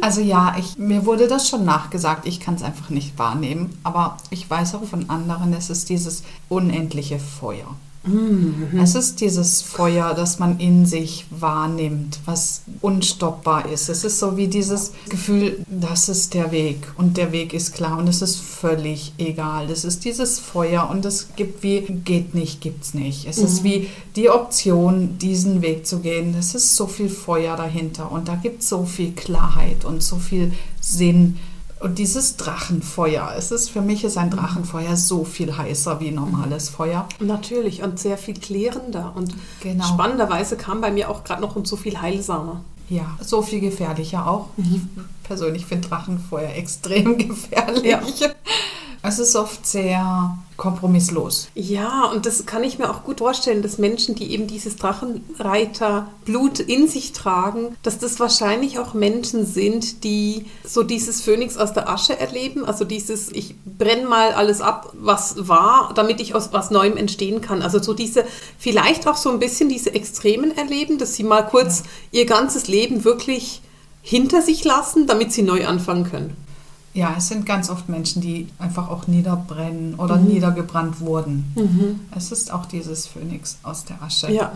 Also 0.00 0.20
ja, 0.20 0.56
ich, 0.58 0.78
mir 0.78 1.06
wurde 1.06 1.26
das 1.28 1.48
schon 1.48 1.64
nachgesagt, 1.64 2.26
ich 2.26 2.40
kann 2.40 2.54
es 2.54 2.62
einfach 2.62 2.90
nicht 2.90 3.18
wahrnehmen, 3.18 3.78
aber 3.82 4.16
ich 4.30 4.48
weiß 4.48 4.74
auch 4.74 4.84
von 4.84 5.08
anderen, 5.08 5.54
es 5.54 5.70
ist 5.70 5.88
dieses 5.88 6.22
unendliche 6.48 7.18
Feuer. 7.18 7.76
Es 8.02 8.94
ist 8.94 9.20
dieses 9.20 9.60
Feuer, 9.60 10.14
das 10.14 10.38
man 10.38 10.58
in 10.58 10.86
sich 10.86 11.26
wahrnimmt, 11.28 12.20
was 12.24 12.62
unstoppbar 12.80 13.68
ist. 13.68 13.90
Es 13.90 14.04
ist 14.04 14.18
so 14.18 14.38
wie 14.38 14.48
dieses 14.48 14.92
Gefühl, 15.10 15.64
das 15.68 16.08
ist 16.08 16.32
der 16.32 16.50
Weg 16.50 16.78
und 16.96 17.18
der 17.18 17.30
Weg 17.30 17.52
ist 17.52 17.74
klar 17.74 17.98
und 17.98 18.08
es 18.08 18.22
ist 18.22 18.36
völlig 18.36 19.12
egal. 19.18 19.70
Es 19.70 19.84
ist 19.84 20.06
dieses 20.06 20.38
Feuer 20.38 20.88
und 20.90 21.04
es 21.04 21.28
gibt 21.36 21.62
wie 21.62 21.80
geht 21.82 22.34
nicht, 22.34 22.62
gibt's 22.62 22.94
nicht. 22.94 23.26
Es 23.28 23.36
ist 23.36 23.64
wie 23.64 23.88
die 24.16 24.30
Option, 24.30 25.18
diesen 25.18 25.60
Weg 25.60 25.86
zu 25.86 26.00
gehen. 26.00 26.34
Es 26.38 26.54
ist 26.54 26.76
so 26.76 26.86
viel 26.86 27.10
Feuer 27.10 27.54
dahinter 27.56 28.10
und 28.10 28.28
da 28.28 28.34
gibt 28.36 28.62
es 28.62 28.70
so 28.70 28.86
viel 28.86 29.12
Klarheit 29.12 29.84
und 29.84 30.02
so 30.02 30.16
viel 30.16 30.52
Sinn. 30.80 31.36
Und 31.80 31.98
dieses 31.98 32.36
Drachenfeuer, 32.36 33.32
es 33.38 33.50
ist 33.50 33.70
für 33.70 33.80
mich 33.80 34.04
ist 34.04 34.18
ein 34.18 34.28
Drachenfeuer 34.30 34.96
so 34.96 35.24
viel 35.24 35.56
heißer 35.56 35.98
wie 35.98 36.10
normales 36.10 36.68
Feuer. 36.68 37.08
Natürlich 37.20 37.82
und 37.82 37.98
sehr 37.98 38.18
viel 38.18 38.34
klärender. 38.34 39.12
Und 39.16 39.34
Genau. 39.62 39.84
spannenderweise 39.84 40.56
kam 40.58 40.82
bei 40.82 40.90
mir 40.90 41.08
auch 41.08 41.24
gerade 41.24 41.40
noch 41.40 41.56
um 41.56 41.64
so 41.64 41.76
viel 41.76 42.00
heilsamer. 42.00 42.60
Ja, 42.90 43.16
so 43.22 43.40
viel 43.40 43.60
gefährlicher 43.60 44.28
auch. 44.30 44.48
Ich 44.58 44.80
persönlich 45.22 45.64
finde 45.64 45.88
Drachenfeuer 45.88 46.50
extrem 46.56 47.16
gefährlich. 47.16 47.84
Ja. 47.84 48.00
Es 49.02 49.18
ist 49.18 49.34
oft 49.34 49.66
sehr 49.66 50.36
kompromisslos. 50.58 51.48
Ja, 51.54 52.04
und 52.04 52.26
das 52.26 52.44
kann 52.44 52.62
ich 52.62 52.78
mir 52.78 52.90
auch 52.90 53.02
gut 53.02 53.20
vorstellen, 53.20 53.62
dass 53.62 53.78
Menschen, 53.78 54.14
die 54.14 54.30
eben 54.32 54.46
dieses 54.46 54.76
Drachenreiter-Blut 54.76 56.60
in 56.60 56.86
sich 56.86 57.12
tragen, 57.12 57.74
dass 57.82 57.98
das 57.98 58.20
wahrscheinlich 58.20 58.78
auch 58.78 58.92
Menschen 58.92 59.46
sind, 59.46 60.04
die 60.04 60.44
so 60.62 60.82
dieses 60.82 61.22
Phönix 61.22 61.56
aus 61.56 61.72
der 61.72 61.88
Asche 61.88 62.18
erleben. 62.18 62.66
Also 62.66 62.84
dieses, 62.84 63.32
ich 63.32 63.54
brenne 63.64 64.06
mal 64.06 64.32
alles 64.32 64.60
ab, 64.60 64.92
was 64.92 65.48
war, 65.48 65.92
damit 65.94 66.20
ich 66.20 66.34
aus 66.34 66.52
was 66.52 66.70
Neuem 66.70 66.98
entstehen 66.98 67.40
kann. 67.40 67.62
Also 67.62 67.82
so 67.82 67.94
diese, 67.94 68.26
vielleicht 68.58 69.08
auch 69.08 69.16
so 69.16 69.30
ein 69.30 69.38
bisschen 69.38 69.70
diese 69.70 69.94
Extremen 69.94 70.54
erleben, 70.58 70.98
dass 70.98 71.14
sie 71.14 71.24
mal 71.24 71.42
kurz 71.42 71.84
ihr 72.12 72.26
ganzes 72.26 72.68
Leben 72.68 73.04
wirklich 73.04 73.62
hinter 74.02 74.42
sich 74.42 74.62
lassen, 74.64 75.06
damit 75.06 75.32
sie 75.32 75.42
neu 75.42 75.66
anfangen 75.66 76.04
können. 76.04 76.36
Ja, 76.92 77.14
es 77.16 77.28
sind 77.28 77.46
ganz 77.46 77.70
oft 77.70 77.88
Menschen, 77.88 78.20
die 78.20 78.48
einfach 78.58 78.88
auch 78.88 79.06
niederbrennen 79.06 79.94
oder 79.94 80.16
niedergebrannt 80.16 81.00
wurden. 81.00 81.52
Es 82.16 82.32
ist 82.32 82.52
auch 82.52 82.66
dieses 82.66 83.06
Phönix 83.06 83.58
aus 83.62 83.84
der 83.84 84.02
Asche. 84.02 84.32
Ja. 84.32 84.52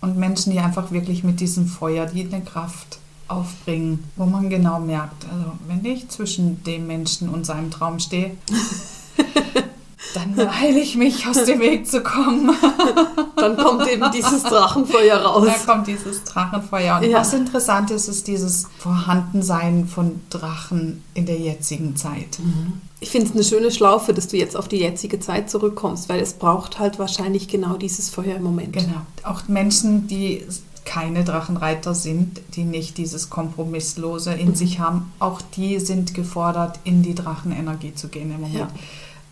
Und 0.00 0.16
Menschen, 0.16 0.52
die 0.52 0.58
einfach 0.58 0.90
wirklich 0.90 1.22
mit 1.22 1.40
diesem 1.40 1.66
Feuer, 1.66 2.06
die 2.06 2.22
eine 2.22 2.42
Kraft 2.42 2.98
aufbringen, 3.28 4.04
wo 4.16 4.26
man 4.26 4.50
genau 4.50 4.78
merkt, 4.78 5.26
also 5.30 5.52
wenn 5.66 5.84
ich 5.84 6.08
zwischen 6.08 6.62
dem 6.64 6.86
Menschen 6.86 7.28
und 7.28 7.44
seinem 7.44 7.70
Traum 7.70 7.98
stehe, 7.98 8.32
dann 10.14 10.34
beeile 10.34 10.80
ich 10.80 10.96
mich, 10.96 11.26
aus 11.26 11.44
dem 11.44 11.60
Weg 11.60 11.86
zu 11.86 12.02
kommen. 12.02 12.50
dann 13.36 13.56
kommt 13.56 13.88
eben 13.88 14.10
dieses 14.12 14.42
Drachenfeuer 14.42 15.18
raus. 15.18 15.46
Da 15.46 15.72
kommt 15.72 15.86
dieses 15.86 16.24
Drachenfeuer. 16.24 16.98
Und 16.98 17.10
ja. 17.10 17.18
was 17.18 17.32
interessant 17.32 17.90
ist, 17.90 18.08
ist 18.08 18.26
dieses 18.26 18.66
Vorhandensein 18.78 19.86
von 19.86 20.20
Drachen 20.30 21.02
in 21.14 21.26
der 21.26 21.38
jetzigen 21.38 21.96
Zeit. 21.96 22.38
Mhm. 22.38 22.80
Ich 23.00 23.10
finde 23.10 23.28
es 23.28 23.34
eine 23.34 23.44
schöne 23.44 23.70
Schlaufe, 23.70 24.14
dass 24.14 24.28
du 24.28 24.36
jetzt 24.38 24.56
auf 24.56 24.68
die 24.68 24.78
jetzige 24.78 25.20
Zeit 25.20 25.50
zurückkommst, 25.50 26.08
weil 26.08 26.20
es 26.20 26.32
braucht 26.32 26.78
halt 26.78 26.98
wahrscheinlich 26.98 27.46
genau 27.48 27.76
dieses 27.76 28.08
Feuer 28.08 28.36
im 28.36 28.42
Moment. 28.42 28.72
Genau. 28.72 29.02
Auch 29.22 29.48
Menschen, 29.48 30.06
die 30.06 30.42
keine 30.86 31.24
Drachenreiter 31.24 31.94
sind, 31.94 32.40
die 32.54 32.64
nicht 32.64 32.96
dieses 32.96 33.28
Kompromisslose 33.28 34.32
in 34.32 34.50
mhm. 34.50 34.54
sich 34.54 34.78
haben, 34.78 35.12
auch 35.18 35.42
die 35.42 35.78
sind 35.80 36.14
gefordert, 36.14 36.78
in 36.84 37.02
die 37.02 37.14
Drachenenergie 37.14 37.94
zu 37.94 38.08
gehen 38.08 38.30
im 38.30 38.40
Moment. 38.40 38.54
Ja. 38.54 38.68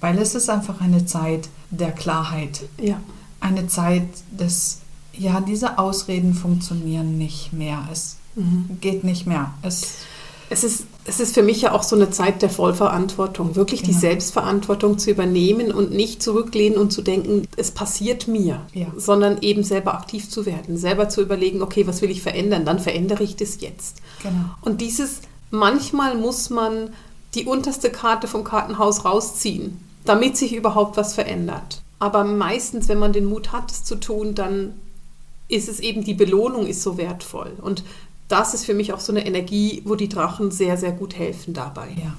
Weil 0.01 0.19
es 0.19 0.35
ist 0.35 0.51
einfach 0.51 0.81
eine 0.81 1.07
Zeit 1.07 1.49
der 1.71 1.93
Klarheit. 1.93 2.63
Ja. 2.81 3.01
Eine 3.41 3.67
Zeit 3.67 4.09
des, 4.31 4.81
ja, 5.13 5.41
diese 5.41 5.79
Ausreden 5.79 6.35
funktionieren 6.35 7.19
nicht 7.19 7.53
mehr. 7.53 7.87
Es 7.91 8.17
mhm. 8.35 8.79
geht 8.81 9.05
nicht 9.05 9.27
mehr. 9.27 9.55
Es, 9.63 9.95
es, 10.51 10.65
ist, 10.65 10.87
es 11.05 11.21
ist 11.21 11.35
für 11.35 11.43
mich 11.43 11.63
ja 11.63 11.73
auch 11.73 11.83
so 11.83 11.97
eine 11.97 12.11
Zeit 12.11 12.43
der 12.43 12.51
Vollverantwortung, 12.51 13.57
wirklich 13.57 13.83
genau. 13.83 13.93
die 13.93 13.99
Selbstverantwortung 13.99 14.99
zu 14.99 15.11
übernehmen 15.11 15.73
und 15.73 15.91
nicht 15.91 16.23
zurücklehnen 16.23 16.79
und 16.79 16.93
zu 16.93 17.03
denken, 17.03 17.49
es 17.57 17.71
passiert 17.71 18.29
mir, 18.29 18.63
ja. 18.73 18.87
sondern 18.97 19.39
eben 19.43 19.65
selber 19.65 19.95
aktiv 19.95 20.29
zu 20.29 20.47
werden, 20.47 20.77
selber 20.77 21.09
zu 21.09 21.23
überlegen, 21.23 21.63
okay, 21.63 21.87
was 21.87 22.03
will 22.03 22.11
ich 22.11 22.23
verändern, 22.23 22.65
dann 22.65 22.79
verändere 22.79 23.25
ich 23.25 23.37
das 23.37 23.61
jetzt. 23.61 23.99
Genau. 24.23 24.45
Und 24.63 24.81
dieses, 24.81 25.21
manchmal 25.51 26.17
muss 26.17 26.51
man 26.51 26.91
die 27.35 27.45
unterste 27.45 27.91
Karte 27.91 28.29
vom 28.29 28.45
Kartenhaus 28.45 29.05
rausziehen, 29.05 29.79
damit 30.05 30.37
sich 30.37 30.55
überhaupt 30.55 30.97
was 30.97 31.15
verändert. 31.15 31.83
Aber 31.99 32.25
meistens, 32.25 32.89
wenn 32.89 32.99
man 32.99 33.13
den 33.13 33.25
Mut 33.25 33.53
hat, 33.53 33.71
es 33.71 33.85
zu 33.85 33.97
tun, 33.97 34.35
dann 34.35 34.75
ist 35.49 35.69
es 35.69 35.81
eben, 35.81 36.05
die 36.05 36.15
Belohnung 36.15 36.67
ist 36.67 36.83
so 36.83 36.97
wertvoll. 36.99 37.53
Und 37.61 37.85
das 38.29 38.55
ist 38.55 38.65
für 38.65 38.75
mich 38.75 38.93
auch 38.93 39.01
so 39.01 39.13
eine 39.13 39.27
Energie, 39.27 39.83
wo 39.85 39.95
die 39.95 40.09
Drachen 40.09 40.51
sehr, 40.51 40.77
sehr 40.77 40.93
gut 40.93 41.17
helfen 41.17 41.55
dabei. 41.55 41.89
Ja. 42.03 42.15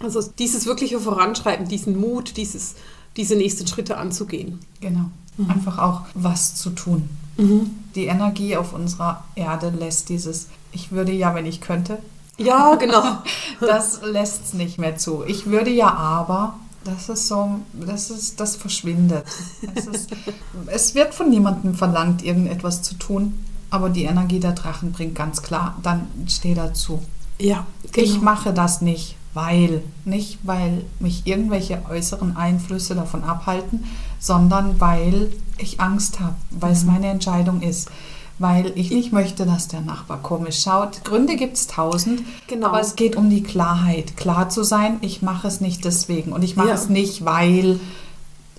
Also 0.00 0.22
dieses 0.38 0.66
wirkliche 0.66 1.00
Voranschreiten, 1.00 1.68
diesen 1.68 1.98
Mut, 1.98 2.36
dieses, 2.36 2.74
diese 3.16 3.36
nächsten 3.36 3.66
Schritte 3.66 3.96
anzugehen. 3.96 4.60
Genau. 4.80 5.10
Mhm. 5.36 5.50
Einfach 5.50 5.78
auch 5.78 6.02
was 6.14 6.56
zu 6.56 6.70
tun. 6.70 7.08
Mhm. 7.36 7.70
Die 7.94 8.06
Energie 8.06 8.56
auf 8.56 8.72
unserer 8.72 9.24
Erde 9.34 9.70
lässt 9.70 10.08
dieses, 10.08 10.48
ich 10.72 10.92
würde 10.92 11.12
ja, 11.12 11.34
wenn 11.34 11.46
ich 11.46 11.60
könnte, 11.60 11.98
ja, 12.36 12.74
genau. 12.74 13.02
das 13.60 14.00
lässt 14.02 14.44
es 14.46 14.52
nicht 14.54 14.78
mehr 14.78 14.96
zu. 14.96 15.24
Ich 15.26 15.46
würde 15.46 15.70
ja 15.70 15.92
aber, 15.92 16.54
das 16.84 17.08
ist 17.08 17.28
so, 17.28 17.60
das 17.72 18.10
ist, 18.10 18.40
das 18.40 18.56
verschwindet. 18.56 19.24
Das 19.74 19.86
ist, 19.86 20.10
es 20.66 20.94
wird 20.94 21.14
von 21.14 21.30
niemandem 21.30 21.74
verlangt, 21.74 22.22
irgendetwas 22.22 22.82
zu 22.82 22.94
tun, 22.96 23.44
aber 23.70 23.88
die 23.88 24.04
Energie 24.04 24.40
der 24.40 24.52
Drachen 24.52 24.92
bringt 24.92 25.14
ganz 25.14 25.42
klar, 25.42 25.76
dann 25.82 26.08
steh 26.28 26.54
dazu. 26.54 27.02
Ja, 27.38 27.66
genau. 27.92 28.06
Ich 28.06 28.20
mache 28.20 28.52
das 28.52 28.80
nicht, 28.80 29.16
weil, 29.32 29.82
nicht 30.04 30.38
weil 30.42 30.84
mich 31.00 31.26
irgendwelche 31.26 31.82
äußeren 31.88 32.36
Einflüsse 32.36 32.94
davon 32.94 33.24
abhalten, 33.24 33.84
sondern 34.20 34.80
weil 34.80 35.32
ich 35.58 35.80
Angst 35.80 36.20
habe, 36.20 36.36
weil 36.50 36.70
mhm. 36.70 36.76
es 36.76 36.84
meine 36.84 37.06
Entscheidung 37.08 37.62
ist 37.62 37.90
weil 38.38 38.72
ich 38.76 38.90
nicht 38.90 39.12
möchte, 39.12 39.46
dass 39.46 39.68
der 39.68 39.80
Nachbar 39.80 40.20
komisch 40.22 40.62
schaut. 40.62 41.04
Gründe 41.04 41.36
gibt 41.36 41.56
es 41.56 41.66
tausend, 41.66 42.22
genau. 42.46 42.68
aber 42.68 42.80
es 42.80 42.96
geht 42.96 43.16
um 43.16 43.30
die 43.30 43.42
Klarheit. 43.42 44.16
Klar 44.16 44.48
zu 44.48 44.62
sein, 44.64 44.98
ich 45.02 45.22
mache 45.22 45.46
es 45.46 45.60
nicht 45.60 45.84
deswegen 45.84 46.32
und 46.32 46.42
ich 46.42 46.56
mache 46.56 46.68
ja. 46.68 46.74
es 46.74 46.88
nicht, 46.88 47.24
weil 47.24 47.78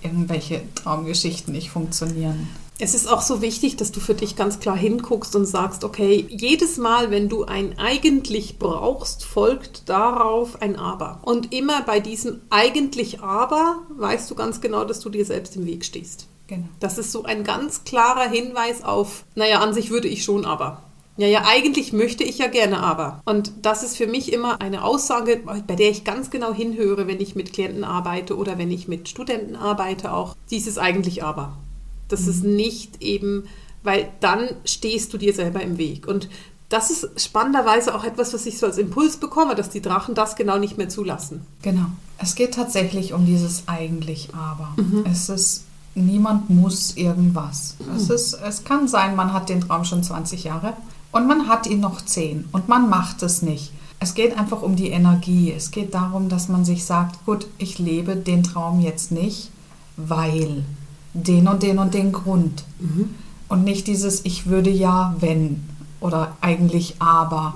irgendwelche 0.01 0.61
Traumgeschichten 0.75 1.53
nicht 1.53 1.69
funktionieren. 1.69 2.47
Es 2.77 2.93
ist 2.93 3.07
auch 3.07 3.21
so 3.21 3.41
wichtig, 3.41 3.77
dass 3.77 3.93
du 3.93 4.01
für 4.01 4.15
dich 4.15 4.35
ganz 4.35 4.59
klar 4.59 4.75
hinguckst 4.75 5.33
und 5.37 5.45
sagst, 5.45 5.85
okay, 5.85 6.27
jedes 6.29 6.77
Mal, 6.77 7.09
wenn 7.09 7.29
du 7.29 7.45
ein 7.45 7.79
eigentlich 7.79 8.59
brauchst, 8.59 9.23
folgt 9.23 9.87
darauf 9.87 10.61
ein 10.61 10.75
Aber. 10.75 11.21
Und 11.23 11.53
immer 11.53 11.83
bei 11.83 12.01
diesem 12.01 12.41
eigentlich 12.49 13.21
Aber 13.21 13.77
weißt 13.95 14.29
du 14.29 14.35
ganz 14.35 14.59
genau, 14.59 14.83
dass 14.83 14.99
du 14.99 15.09
dir 15.09 15.23
selbst 15.23 15.55
im 15.55 15.65
Weg 15.65 15.85
stehst. 15.85 16.27
Genau. 16.47 16.67
Das 16.79 16.97
ist 16.97 17.11
so 17.11 17.23
ein 17.23 17.43
ganz 17.43 17.83
klarer 17.83 18.29
Hinweis 18.29 18.83
auf, 18.83 19.23
naja, 19.35 19.59
an 19.59 19.73
sich 19.73 19.89
würde 19.89 20.07
ich 20.07 20.23
schon 20.23 20.45
aber. 20.45 20.81
Ja, 21.17 21.27
ja, 21.27 21.43
eigentlich 21.45 21.93
möchte 21.93 22.25
ich 22.25 22.39
ja 22.39 22.47
gerne 22.47 22.81
aber. 22.81 23.21
Und 23.25 23.53
das 23.61 23.83
ist 23.83 23.95
für 23.95 24.07
mich 24.07 24.33
immer 24.33 24.59
eine 24.59 24.83
Aussage, 24.83 25.41
bei 25.65 25.75
der 25.75 25.89
ich 25.89 26.03
ganz 26.03 26.29
genau 26.29 26.53
hinhöre, 26.53 27.07
wenn 27.07 27.21
ich 27.21 27.35
mit 27.35 27.53
Klienten 27.53 27.85
arbeite 27.85 28.35
oder 28.35 28.57
wenn 28.57 28.69
ich 28.69 28.89
mit 28.89 29.07
Studenten 29.07 29.55
arbeite 29.55 30.11
auch. 30.11 30.35
Dieses 30.51 30.77
eigentlich 30.77 31.23
aber. 31.23 31.53
Das 32.09 32.23
mhm. 32.23 32.29
ist 32.29 32.43
nicht 32.43 33.01
eben, 33.01 33.47
weil 33.83 34.09
dann 34.19 34.49
stehst 34.65 35.13
du 35.13 35.17
dir 35.17 35.33
selber 35.33 35.61
im 35.61 35.77
Weg. 35.77 36.05
Und 36.05 36.27
das 36.67 36.91
ist 36.91 37.21
spannenderweise 37.21 37.95
auch 37.95 38.03
etwas, 38.03 38.33
was 38.33 38.45
ich 38.45 38.57
so 38.57 38.65
als 38.65 38.77
Impuls 38.77 39.15
bekomme, 39.17 39.55
dass 39.55 39.69
die 39.69 39.81
Drachen 39.81 40.15
das 40.15 40.35
genau 40.35 40.57
nicht 40.57 40.77
mehr 40.77 40.89
zulassen. 40.89 41.45
Genau. 41.61 41.85
Es 42.17 42.35
geht 42.35 42.55
tatsächlich 42.55 43.13
um 43.13 43.25
dieses 43.25 43.63
eigentlich 43.67 44.33
aber. 44.33 44.73
Mhm. 44.75 45.05
Es 45.09 45.29
ist 45.29 45.63
niemand 45.95 46.49
muss 46.49 46.95
irgendwas. 46.97 47.75
Mhm. 47.79 47.95
Es, 47.95 48.09
ist, 48.09 48.33
es 48.33 48.63
kann 48.63 48.87
sein, 48.87 49.15
man 49.15 49.33
hat 49.33 49.49
den 49.49 49.61
Traum 49.61 49.85
schon 49.85 50.03
20 50.03 50.43
Jahre 50.43 50.73
und 51.11 51.27
man 51.27 51.47
hat 51.47 51.67
ihn 51.67 51.79
noch 51.79 52.01
10 52.01 52.49
und 52.51 52.67
man 52.67 52.89
macht 52.89 53.23
es 53.23 53.41
nicht. 53.41 53.71
Es 53.99 54.13
geht 54.13 54.37
einfach 54.37 54.61
um 54.61 54.75
die 54.75 54.89
Energie. 54.89 55.53
Es 55.55 55.71
geht 55.71 55.93
darum, 55.93 56.27
dass 56.27 56.49
man 56.49 56.65
sich 56.65 56.83
sagt, 56.83 57.25
gut, 57.25 57.47
ich 57.57 57.79
lebe 57.79 58.17
den 58.17 58.43
Traum 58.43 58.81
jetzt 58.81 59.11
nicht, 59.11 59.49
weil 59.95 60.65
den 61.13 61.47
und 61.47 61.63
den 61.63 61.79
und 61.79 61.93
den 61.93 62.11
Grund. 62.11 62.65
Mhm. 62.79 63.15
Und 63.47 63.63
nicht 63.63 63.87
dieses, 63.87 64.25
ich 64.25 64.47
würde 64.47 64.69
ja, 64.69 65.15
wenn 65.19 65.63
oder 66.01 66.35
eigentlich 66.41 66.95
aber. 66.99 67.55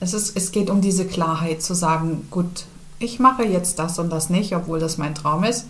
Es, 0.00 0.14
ist, 0.14 0.36
es 0.36 0.52
geht 0.52 0.70
um 0.70 0.80
diese 0.80 1.04
Klarheit 1.04 1.62
zu 1.62 1.74
sagen, 1.74 2.26
gut, 2.30 2.64
ich 2.98 3.20
mache 3.20 3.44
jetzt 3.44 3.78
das 3.78 3.98
und 3.98 4.10
das 4.10 4.30
nicht, 4.30 4.56
obwohl 4.56 4.78
das 4.78 4.96
mein 4.96 5.14
Traum 5.14 5.44
ist 5.44 5.66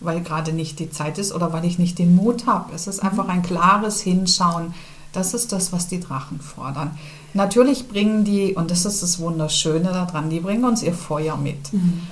weil 0.00 0.20
gerade 0.20 0.52
nicht 0.52 0.78
die 0.78 0.90
Zeit 0.90 1.18
ist 1.18 1.32
oder 1.32 1.52
weil 1.52 1.64
ich 1.64 1.78
nicht 1.78 1.98
den 1.98 2.14
Mut 2.14 2.46
habe. 2.46 2.74
Es 2.74 2.86
ist 2.86 3.02
einfach 3.02 3.28
ein 3.28 3.42
klares 3.42 4.00
Hinschauen. 4.00 4.74
Das 5.12 5.32
ist 5.32 5.52
das, 5.52 5.72
was 5.72 5.88
die 5.88 6.00
Drachen 6.00 6.40
fordern. 6.40 6.98
Natürlich 7.32 7.88
bringen 7.88 8.24
die, 8.24 8.54
und 8.54 8.70
das 8.70 8.84
ist 8.84 9.02
das 9.02 9.18
Wunderschöne 9.18 9.90
daran, 9.92 10.28
die 10.28 10.40
bringen 10.40 10.64
uns 10.64 10.82
ihr 10.82 10.92
Feuer 10.92 11.36
mit. 11.36 11.72
Mhm. 11.72 12.02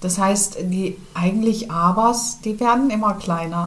Das 0.00 0.18
heißt, 0.18 0.56
die 0.62 0.96
eigentlich 1.12 1.70
Abers, 1.70 2.38
die 2.42 2.58
werden 2.58 2.88
immer 2.88 3.14
kleiner. 3.14 3.66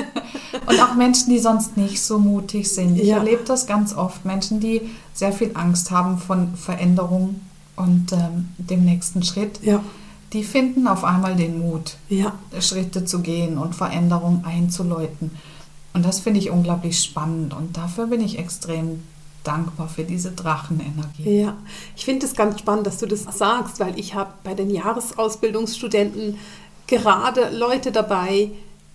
und 0.66 0.82
auch 0.82 0.96
Menschen, 0.96 1.30
die 1.30 1.38
sonst 1.38 1.76
nicht 1.76 2.02
so 2.02 2.18
mutig 2.18 2.72
sind. 2.72 2.98
Ich 2.98 3.06
ja. 3.06 3.18
erlebe 3.18 3.44
das 3.44 3.68
ganz 3.68 3.94
oft. 3.94 4.24
Menschen, 4.24 4.58
die 4.58 4.90
sehr 5.14 5.32
viel 5.32 5.52
Angst 5.54 5.92
haben 5.92 6.18
von 6.18 6.56
Veränderung 6.56 7.40
und 7.76 8.12
ähm, 8.12 8.48
dem 8.58 8.84
nächsten 8.84 9.22
Schritt. 9.22 9.60
Ja 9.62 9.80
die 10.32 10.44
finden 10.44 10.86
auf 10.86 11.04
einmal 11.04 11.36
den 11.36 11.58
Mut, 11.58 11.96
ja. 12.08 12.34
Schritte 12.60 13.04
zu 13.04 13.20
gehen 13.20 13.58
und 13.58 13.74
Veränderungen 13.74 14.44
einzuläuten. 14.44 15.32
Und 15.92 16.04
das 16.04 16.20
finde 16.20 16.38
ich 16.38 16.50
unglaublich 16.50 17.02
spannend 17.02 17.52
und 17.52 17.76
dafür 17.76 18.06
bin 18.06 18.20
ich 18.20 18.38
extrem 18.38 19.02
dankbar 19.42 19.88
für 19.88 20.04
diese 20.04 20.30
Drachenenergie. 20.32 21.40
Ja, 21.40 21.56
ich 21.96 22.04
finde 22.04 22.26
es 22.26 22.34
ganz 22.34 22.60
spannend, 22.60 22.86
dass 22.86 22.98
du 22.98 23.06
das 23.06 23.24
sagst, 23.24 23.80
weil 23.80 23.98
ich 23.98 24.14
habe 24.14 24.32
bei 24.44 24.54
den 24.54 24.70
Jahresausbildungsstudenten 24.70 26.38
gerade 26.86 27.50
Leute 27.56 27.90
dabei, 27.90 28.50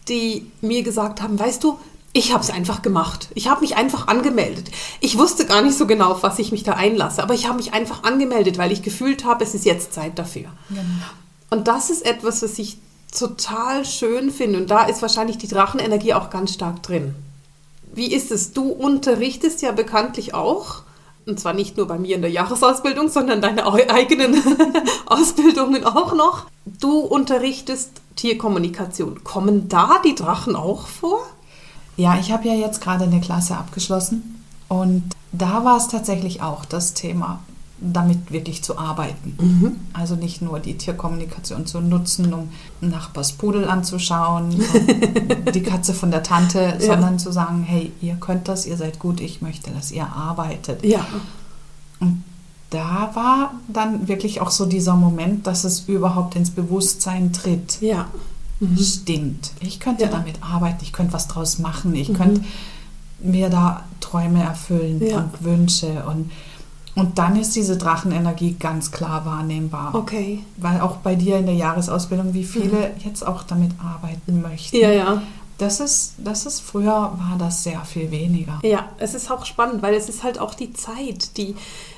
die 0.07 0.51
mir 0.61 0.83
gesagt 0.83 1.21
haben, 1.21 1.39
weißt 1.39 1.63
du, 1.63 1.79
ich 2.13 2.31
habe 2.31 2.43
es 2.43 2.49
einfach 2.49 2.81
gemacht. 2.81 3.27
Ich 3.33 3.49
habe 3.49 3.59
mich 3.59 3.75
einfach 3.75 4.07
angemeldet. 4.07 4.71
Ich 5.01 5.17
wusste 5.17 5.45
gar 5.45 5.61
nicht 5.61 5.77
so 5.77 5.85
genau, 5.85 6.11
auf 6.11 6.23
was 6.23 6.39
ich 6.39 6.53
mich 6.53 6.63
da 6.63 6.73
einlasse, 6.73 7.21
aber 7.21 7.33
ich 7.33 7.47
habe 7.47 7.57
mich 7.57 7.73
einfach 7.73 8.03
angemeldet, 8.03 8.57
weil 8.57 8.71
ich 8.71 8.81
gefühlt 8.81 9.25
habe, 9.25 9.43
es 9.43 9.53
ist 9.53 9.65
jetzt 9.65 9.93
Zeit 9.93 10.17
dafür. 10.17 10.45
Genau. 10.69 10.83
Und 11.49 11.67
das 11.67 11.89
ist 11.89 12.05
etwas, 12.05 12.41
was 12.41 12.59
ich 12.59 12.77
total 13.17 13.85
schön 13.85 14.31
finde. 14.31 14.59
Und 14.59 14.69
da 14.69 14.83
ist 14.85 15.01
wahrscheinlich 15.01 15.37
die 15.37 15.47
Drachenenergie 15.47 16.13
auch 16.13 16.29
ganz 16.29 16.53
stark 16.53 16.83
drin. 16.83 17.15
Wie 17.93 18.13
ist 18.13 18.31
es? 18.31 18.53
Du 18.53 18.69
unterrichtest 18.69 19.61
ja 19.61 19.71
bekanntlich 19.71 20.33
auch. 20.33 20.83
Und 21.25 21.39
zwar 21.39 21.53
nicht 21.53 21.77
nur 21.77 21.87
bei 21.87 21.97
mir 21.97 22.15
in 22.15 22.21
der 22.21 22.31
Jahresausbildung, 22.31 23.09
sondern 23.09 23.41
deine 23.41 23.65
eigenen 23.65 24.35
Ausbildungen 25.05 25.83
auch 25.85 26.13
noch. 26.13 26.45
Du 26.65 26.99
unterrichtest 26.99 27.91
Tierkommunikation. 28.15 29.23
Kommen 29.23 29.67
da 29.69 30.01
die 30.03 30.13
Drachen 30.13 30.55
auch 30.55 30.87
vor? 30.87 31.21
Ja, 31.97 32.17
ich 32.19 32.31
habe 32.31 32.47
ja 32.47 32.53
jetzt 32.53 32.81
gerade 32.81 33.05
eine 33.05 33.21
Klasse 33.21 33.57
abgeschlossen 33.57 34.43
und 34.67 35.03
da 35.31 35.63
war 35.63 35.77
es 35.77 35.87
tatsächlich 35.87 36.41
auch 36.41 36.65
das 36.65 36.93
Thema 36.93 37.39
damit 37.79 38.31
wirklich 38.31 38.63
zu 38.63 38.77
arbeiten. 38.77 39.35
Mhm. 39.39 39.71
Also 39.93 40.15
nicht 40.15 40.41
nur 40.41 40.59
die 40.59 40.77
Tierkommunikation 40.77 41.65
zu 41.65 41.81
nutzen, 41.81 42.33
um 42.33 42.49
Nachbars 42.81 43.33
Pudel 43.33 43.67
anzuschauen, 43.67 44.55
die 45.53 45.61
Katze 45.63 45.93
von 45.93 46.09
der 46.09 46.23
Tante, 46.23 46.77
Ja. 46.79 46.79
sondern 46.79 47.19
zu 47.19 47.31
sagen, 47.31 47.63
hey, 47.63 47.91
ihr 48.01 48.15
könnt 48.15 48.47
das, 48.47 48.65
ihr 48.65 48.77
seid 48.77 48.99
gut, 48.99 49.19
ich 49.19 49.41
möchte, 49.41 49.71
dass 49.71 49.91
ihr 49.91 50.07
arbeitet. 50.07 50.85
Ja. 50.85 51.05
Und 51.99 52.23
da 52.69 53.11
war 53.13 53.53
dann 53.67 54.07
wirklich 54.07 54.39
auch 54.41 54.51
so 54.51 54.65
dieser 54.65 54.95
Moment, 54.95 55.45
dass 55.45 55.63
es 55.65 55.81
überhaupt 55.87 56.35
ins 56.35 56.51
Bewusstsein 56.51 57.33
tritt. 57.33 57.79
Ja. 57.81 58.07
Stimmt. 58.81 59.51
Ich 59.59 59.81
könnte 59.81 60.05
Ja. 60.05 60.09
damit 60.09 60.37
arbeiten, 60.41 60.79
ich 60.81 60.93
könnte 60.93 61.11
was 61.13 61.27
draus 61.27 61.59
machen, 61.59 61.93
ich 61.93 62.07
Mhm. 62.09 62.13
könnte 62.13 62.41
mir 63.19 63.49
da 63.49 63.83
Träume 63.99 64.41
erfüllen 64.43 65.01
Ja. 65.05 65.17
und 65.19 65.43
Wünsche. 65.43 66.05
Und, 66.05 66.31
und 66.95 67.19
dann 67.19 67.35
ist 67.35 67.55
diese 67.55 67.77
Drachenenergie 67.77 68.55
ganz 68.57 68.91
klar 68.91 69.25
wahrnehmbar. 69.25 69.93
Okay. 69.93 70.43
Weil 70.57 70.79
auch 70.79 70.97
bei 70.97 71.15
dir 71.15 71.37
in 71.37 71.45
der 71.45 71.55
Jahresausbildung, 71.55 72.33
wie 72.33 72.45
viele 72.45 72.91
jetzt 73.03 73.25
auch 73.27 73.43
damit 73.43 73.71
arbeiten 73.83 74.41
möchten. 74.41 74.77
Mhm. 74.77 74.83
Ja, 74.83 74.91
ja. 74.91 75.21
Das 75.57 75.79
ist, 75.79 76.15
das 76.17 76.45
ist, 76.45 76.59
früher 76.59 76.91
war 76.91 77.35
das 77.37 77.63
sehr 77.63 77.81
viel 77.85 78.11
weniger. 78.11 78.59
Ja, 78.63 78.89
es 78.97 79.13
ist 79.13 79.31
auch 79.31 79.45
spannend, 79.45 79.81
weil 79.81 79.93
es 79.93 80.09
ist 80.09 80.23
halt 80.23 80.37
auch 80.39 80.53
die 80.53 80.73
Zeit, 80.73 81.37
die 81.37 81.55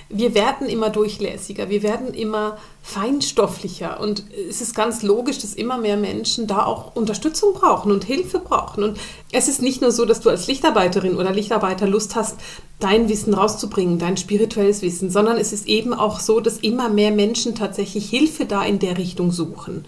wir 0.10 0.34
werden 0.34 0.68
immer 0.68 0.90
durchlässiger, 0.90 1.70
wir 1.70 1.84
werden 1.84 2.14
immer 2.14 2.58
feinstofflicher 2.82 4.00
und 4.00 4.24
es 4.50 4.62
ist 4.62 4.74
ganz 4.74 5.04
logisch, 5.04 5.40
dass 5.40 5.54
immer 5.54 5.78
mehr 5.78 5.98
Menschen 5.98 6.48
da 6.48 6.66
auch 6.66 6.96
Unterstützung 6.96 7.54
brauchen 7.54 7.92
und 7.92 8.06
Hilfe 8.06 8.40
brauchen. 8.40 8.84
Und 8.84 8.98
es 9.34 9.50
ist 9.50 9.62
nicht 9.62 9.82
nur 9.82 9.92
so, 9.92 10.06
dass 10.06 10.22
du 10.22 10.30
als 10.30 10.48
Lichtarbeiterin 10.48 11.18
oder 11.18 11.34
Lichtarbeiter 11.34 11.88
Lust 11.88 12.16
hast, 12.16 12.38
dein 12.80 13.10
Wissen 13.10 13.34
rauszubringen, 13.34 14.00
dein 14.00 14.16
spirituelles 14.16 14.82
Wissen, 14.82 15.10
sondern 15.10 15.38
es 15.38 15.52
ist 15.52 15.68
eben 15.68 15.94
auch 15.94 16.20
so, 16.20 16.40
dass 16.40 16.58
immer 16.58 16.88
mehr 16.88 17.12
Menschen 17.12 17.56
tatsächlich 17.56 18.10
Hilfe 18.10 18.46
da 18.46 18.64
in 18.64 18.80
der 18.80 18.98
Richtung 18.98 19.32
suchen 19.32 19.86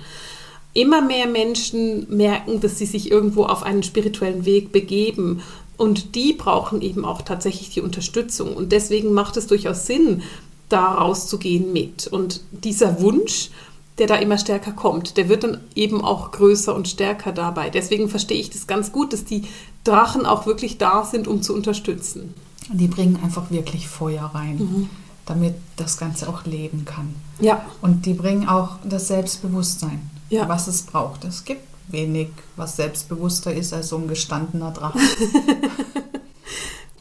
immer 0.74 1.02
mehr 1.02 1.28
Menschen 1.28 2.06
merken, 2.16 2.60
dass 2.62 2.78
sie 2.78 2.86
sich 2.86 3.12
irgendwo 3.12 3.46
auf 3.46 3.64
einen 3.64 3.84
spirituellen 3.84 4.46
Weg 4.46 4.72
begeben. 4.72 5.42
Und 5.78 6.16
die 6.16 6.34
brauchen 6.34 6.82
eben 6.82 7.06
auch 7.06 7.22
tatsächlich 7.22 7.70
die 7.70 7.82
Unterstützung. 7.82 8.54
Und 8.56 8.72
deswegen 8.72 9.14
macht 9.14 9.38
es 9.38 9.48
durchaus 9.48 9.86
Sinn, 9.86 10.22
da 10.70 10.94
rauszugehen 10.94 11.74
mit. 11.74 12.08
Und 12.08 12.42
dieser 12.52 13.02
Wunsch, 13.02 13.50
der 13.98 14.08
da 14.08 14.16
immer 14.16 14.38
stärker 14.38 14.72
kommt, 14.72 15.18
der 15.18 15.28
wird 15.28 15.44
dann 15.44 15.60
eben 15.76 16.04
auch 16.04 16.32
größer 16.32 16.74
und 16.74 16.88
stärker 16.88 17.32
dabei. 17.32 17.70
Deswegen 17.70 18.08
verstehe 18.08 18.40
ich 18.40 18.50
das 18.50 18.68
ganz 18.68 18.92
gut, 18.92 19.14
dass 19.14 19.26
die 19.26 19.44
Drachen 19.84 20.26
auch 20.26 20.46
wirklich 20.46 20.78
da 20.78 21.04
sind, 21.04 21.28
um 21.28 21.42
zu 21.42 21.54
unterstützen. 21.54 22.34
Die 22.72 22.88
bringen 22.88 23.20
einfach 23.24 23.52
wirklich 23.52 23.88
Feuer 23.88 24.32
rein, 24.34 24.90
damit 25.26 25.56
das 25.76 25.98
Ganze 25.98 26.30
auch 26.30 26.46
leben 26.46 26.86
kann. 26.86 27.14
Ja, 27.40 27.66
Und 27.82 28.06
die 28.06 28.14
bringen 28.14 28.48
auch 28.48 28.78
das 28.84 29.08
Selbstbewusstsein, 29.08 30.10
Ja. 30.30 30.48
was 30.48 30.68
es 30.68 30.84
braucht. 30.84 31.24
Es 31.24 31.46
gibt 31.46 31.64
wenig, 31.88 32.30
was 32.56 32.76
selbstbewusster 32.76 33.54
ist 33.54 33.74
als 33.74 33.90
so 33.90 33.98
ein 33.98 34.08
gestandener 34.08 34.72
Drache. 34.72 35.00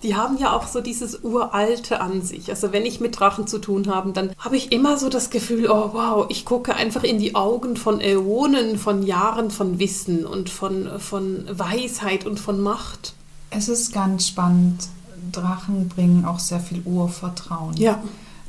Die 0.05 0.15
haben 0.15 0.39
ja 0.39 0.57
auch 0.57 0.69
so 0.69 0.81
dieses 0.81 1.25
Uralte 1.25 2.01
an 2.01 2.23
sich. 2.23 2.51
Also 2.51 2.73
wenn 2.73 2.87
ich 2.87 3.01
mit 3.01 3.19
Drachen 3.19 3.49
zu 3.49 3.59
tun 3.59 3.93
habe, 3.93 4.13
dann 4.13 4.31
habe 4.39 4.57
ich 4.57 4.71
immer 4.71 4.97
so 4.97 5.09
das 5.09 5.29
Gefühl, 5.31 5.69
oh 5.69 5.91
wow, 5.93 6.27
ich 6.29 6.45
gucke 6.45 6.77
einfach 6.77 7.03
in 7.03 7.19
die 7.19 7.35
Augen 7.35 7.77
von 7.77 8.01
Äonen, 8.01 8.79
von 8.79 9.03
Jahren 9.03 9.51
von 9.51 9.81
Wissen 9.81 10.25
und 10.25 10.51
von, 10.51 11.01
von 11.01 11.45
Weisheit 11.51 12.27
und 12.27 12.39
von 12.39 12.61
Macht. 12.61 13.15
es 13.51 13.69
ist 13.69 13.93
ganz 13.93 14.29
spannend. 14.29 14.87
Drachen 15.33 15.89
bringen 15.89 16.25
auch 16.25 16.39
sehr 16.39 16.61
viel 16.61 16.81
Urvertrauen. 16.85 17.77
Ja, 17.77 18.01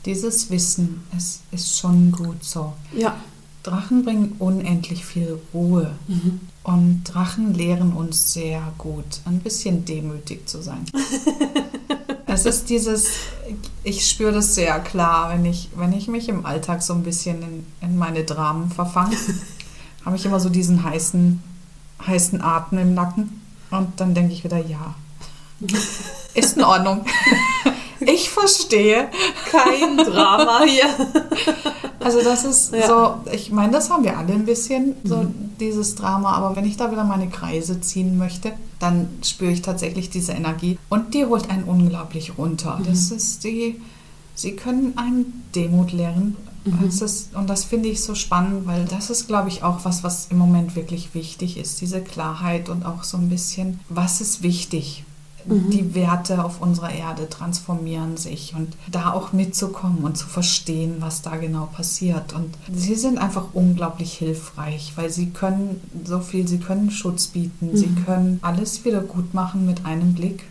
Dieses 0.05 0.51
Wissen 0.51 1.03
es 1.17 1.41
ist 1.51 1.79
schon 1.79 2.11
gut 2.11 2.43
so. 2.43 2.73
ja, 2.95 3.17
Drachen 3.63 4.03
bringen 4.03 4.35
unendlich 4.39 5.05
viel 5.05 5.39
Ruhe. 5.53 5.95
Und 6.63 7.03
Drachen 7.03 7.53
lehren 7.53 7.93
uns 7.93 8.33
sehr 8.33 8.61
gut, 8.77 9.21
ein 9.25 9.39
bisschen 9.39 9.85
demütig 9.85 10.47
zu 10.47 10.61
sein. 10.61 10.85
es 12.27 12.45
ist 12.45 12.69
dieses, 12.69 13.07
ich 13.83 14.07
spüre 14.07 14.31
das 14.31 14.55
sehr 14.55 14.79
klar, 14.79 15.31
wenn 15.31 15.45
ich, 15.45 15.69
wenn 15.75 15.93
ich 15.93 16.07
mich 16.07 16.29
im 16.29 16.45
Alltag 16.45 16.81
so 16.83 16.93
ein 16.93 17.03
bisschen 17.03 17.41
in, 17.41 17.65
in 17.81 17.97
meine 17.97 18.23
Dramen 18.23 18.69
verfange, 18.71 19.17
habe 20.05 20.15
ich 20.15 20.25
immer 20.25 20.39
so 20.39 20.49
diesen 20.49 20.83
heißen, 20.83 21.41
heißen 22.05 22.41
Atem 22.41 22.77
im 22.77 22.93
Nacken. 22.93 23.41
Und 23.71 23.99
dann 23.99 24.13
denke 24.13 24.33
ich 24.33 24.43
wieder, 24.43 24.63
ja, 24.65 24.95
ist 26.33 26.57
in 26.57 26.63
Ordnung. 26.63 27.05
Ich 28.13 28.29
verstehe. 28.29 29.09
kein 29.51 29.97
Drama 29.97 30.63
hier. 30.63 30.85
Also 31.99 32.21
das 32.23 32.45
ist 32.45 32.73
Ja. 32.73 32.87
so, 32.87 33.31
ich 33.31 33.51
meine, 33.51 33.73
das 33.73 33.89
haben 33.89 34.03
wir 34.03 34.17
alle 34.17 34.33
ein 34.33 34.45
bisschen, 34.45 34.95
so 35.03 35.25
dieses 35.59 35.95
Drama, 35.95 36.31
aber 36.33 36.55
wenn 36.55 36.65
ich 36.65 36.77
da 36.77 36.91
wieder 36.91 37.03
meine 37.03 37.29
Kreise 37.29 37.81
ziehen 37.81 38.17
möchte, 38.17 38.53
dann 38.79 39.09
spüre 39.23 39.51
ich 39.51 39.61
tatsächlich 39.61 40.09
diese 40.09 40.31
Energie 40.31 40.77
und 40.89 41.13
die 41.13 41.25
holt 41.25 41.49
einen 41.49 41.65
unglaublich 41.65 42.37
runter. 42.37 42.79
Das 42.85 43.11
ist 43.11 43.43
die, 43.43 43.81
sie 44.35 44.55
können 44.55 44.93
einen 44.97 45.43
Demut 45.55 45.91
lehren. 45.91 46.35
Das 46.85 47.01
ist, 47.01 47.35
und 47.35 47.49
das 47.49 47.63
finde 47.63 47.89
ich 47.89 48.01
so 48.03 48.15
spannend, 48.15 48.67
weil 48.67 48.85
das 48.85 49.09
ist, 49.09 49.27
glaube 49.27 49.47
ich, 49.49 49.63
auch 49.63 49.85
was, 49.85 50.03
was 50.03 50.27
im 50.29 50.37
Moment 50.37 50.75
wirklich 50.75 51.15
wichtig 51.15 51.57
ist. 51.57 51.81
Diese 51.81 52.01
Klarheit 52.01 52.69
und 52.69 52.85
auch 52.85 53.03
so 53.03 53.17
ein 53.17 53.29
bisschen, 53.29 53.79
was 53.89 54.21
ist 54.21 54.43
wichtig? 54.43 55.03
Die 55.45 55.95
Werte 55.95 56.43
auf 56.43 56.61
unserer 56.61 56.91
Erde 56.91 57.29
transformieren 57.29 58.17
sich 58.17 58.53
und 58.55 58.75
da 58.91 59.13
auch 59.13 59.31
mitzukommen 59.33 59.99
und 59.99 60.17
zu 60.17 60.27
verstehen, 60.27 60.97
was 60.99 61.21
da 61.21 61.37
genau 61.37 61.65
passiert. 61.67 62.33
Und 62.33 62.53
sie 62.73 62.95
sind 62.95 63.17
einfach 63.17 63.45
unglaublich 63.53 64.13
hilfreich, 64.13 64.93
weil 64.95 65.09
sie 65.09 65.29
können 65.29 65.81
so 66.03 66.19
viel, 66.19 66.47
sie 66.47 66.59
können 66.59 66.91
Schutz 66.91 67.27
bieten, 67.27 67.69
sie 67.73 67.89
können 68.05 68.39
alles 68.41 68.83
wieder 68.85 69.01
gut 69.01 69.33
machen 69.33 69.65
mit 69.65 69.85
einem 69.85 70.13
Blick. 70.13 70.43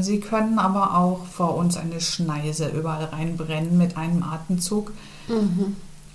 Sie 0.00 0.20
können 0.20 0.58
aber 0.58 0.96
auch 0.96 1.26
vor 1.26 1.56
uns 1.56 1.76
eine 1.76 2.00
Schneise 2.00 2.68
überall 2.68 3.04
reinbrennen 3.04 3.76
mit 3.78 3.96
einem 3.96 4.22
Atemzug. 4.22 4.92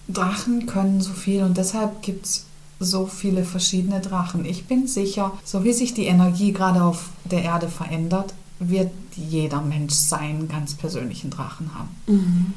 Drachen 0.08 0.66
können 0.66 1.02
so 1.02 1.12
viel 1.14 1.44
und 1.44 1.58
deshalb 1.58 2.02
gibt 2.02 2.26
es 2.26 2.46
so 2.80 3.06
viele 3.08 3.44
verschiedene 3.44 4.00
Drachen. 4.00 4.46
Ich 4.46 4.66
bin 4.66 4.88
sicher, 4.88 5.34
so 5.44 5.64
wie 5.64 5.74
sich 5.74 5.94
die 5.94 6.06
Energie 6.06 6.54
gerade 6.54 6.84
auf 6.84 7.10
der 7.26 7.44
Erde 7.44 7.68
verändert, 7.68 8.34
wird 8.60 8.92
jeder 9.16 9.62
Mensch 9.62 9.94
seinen 9.94 10.48
ganz 10.48 10.76
persönlichen 10.76 11.30
Drachen 11.30 11.72
haben. 11.76 12.54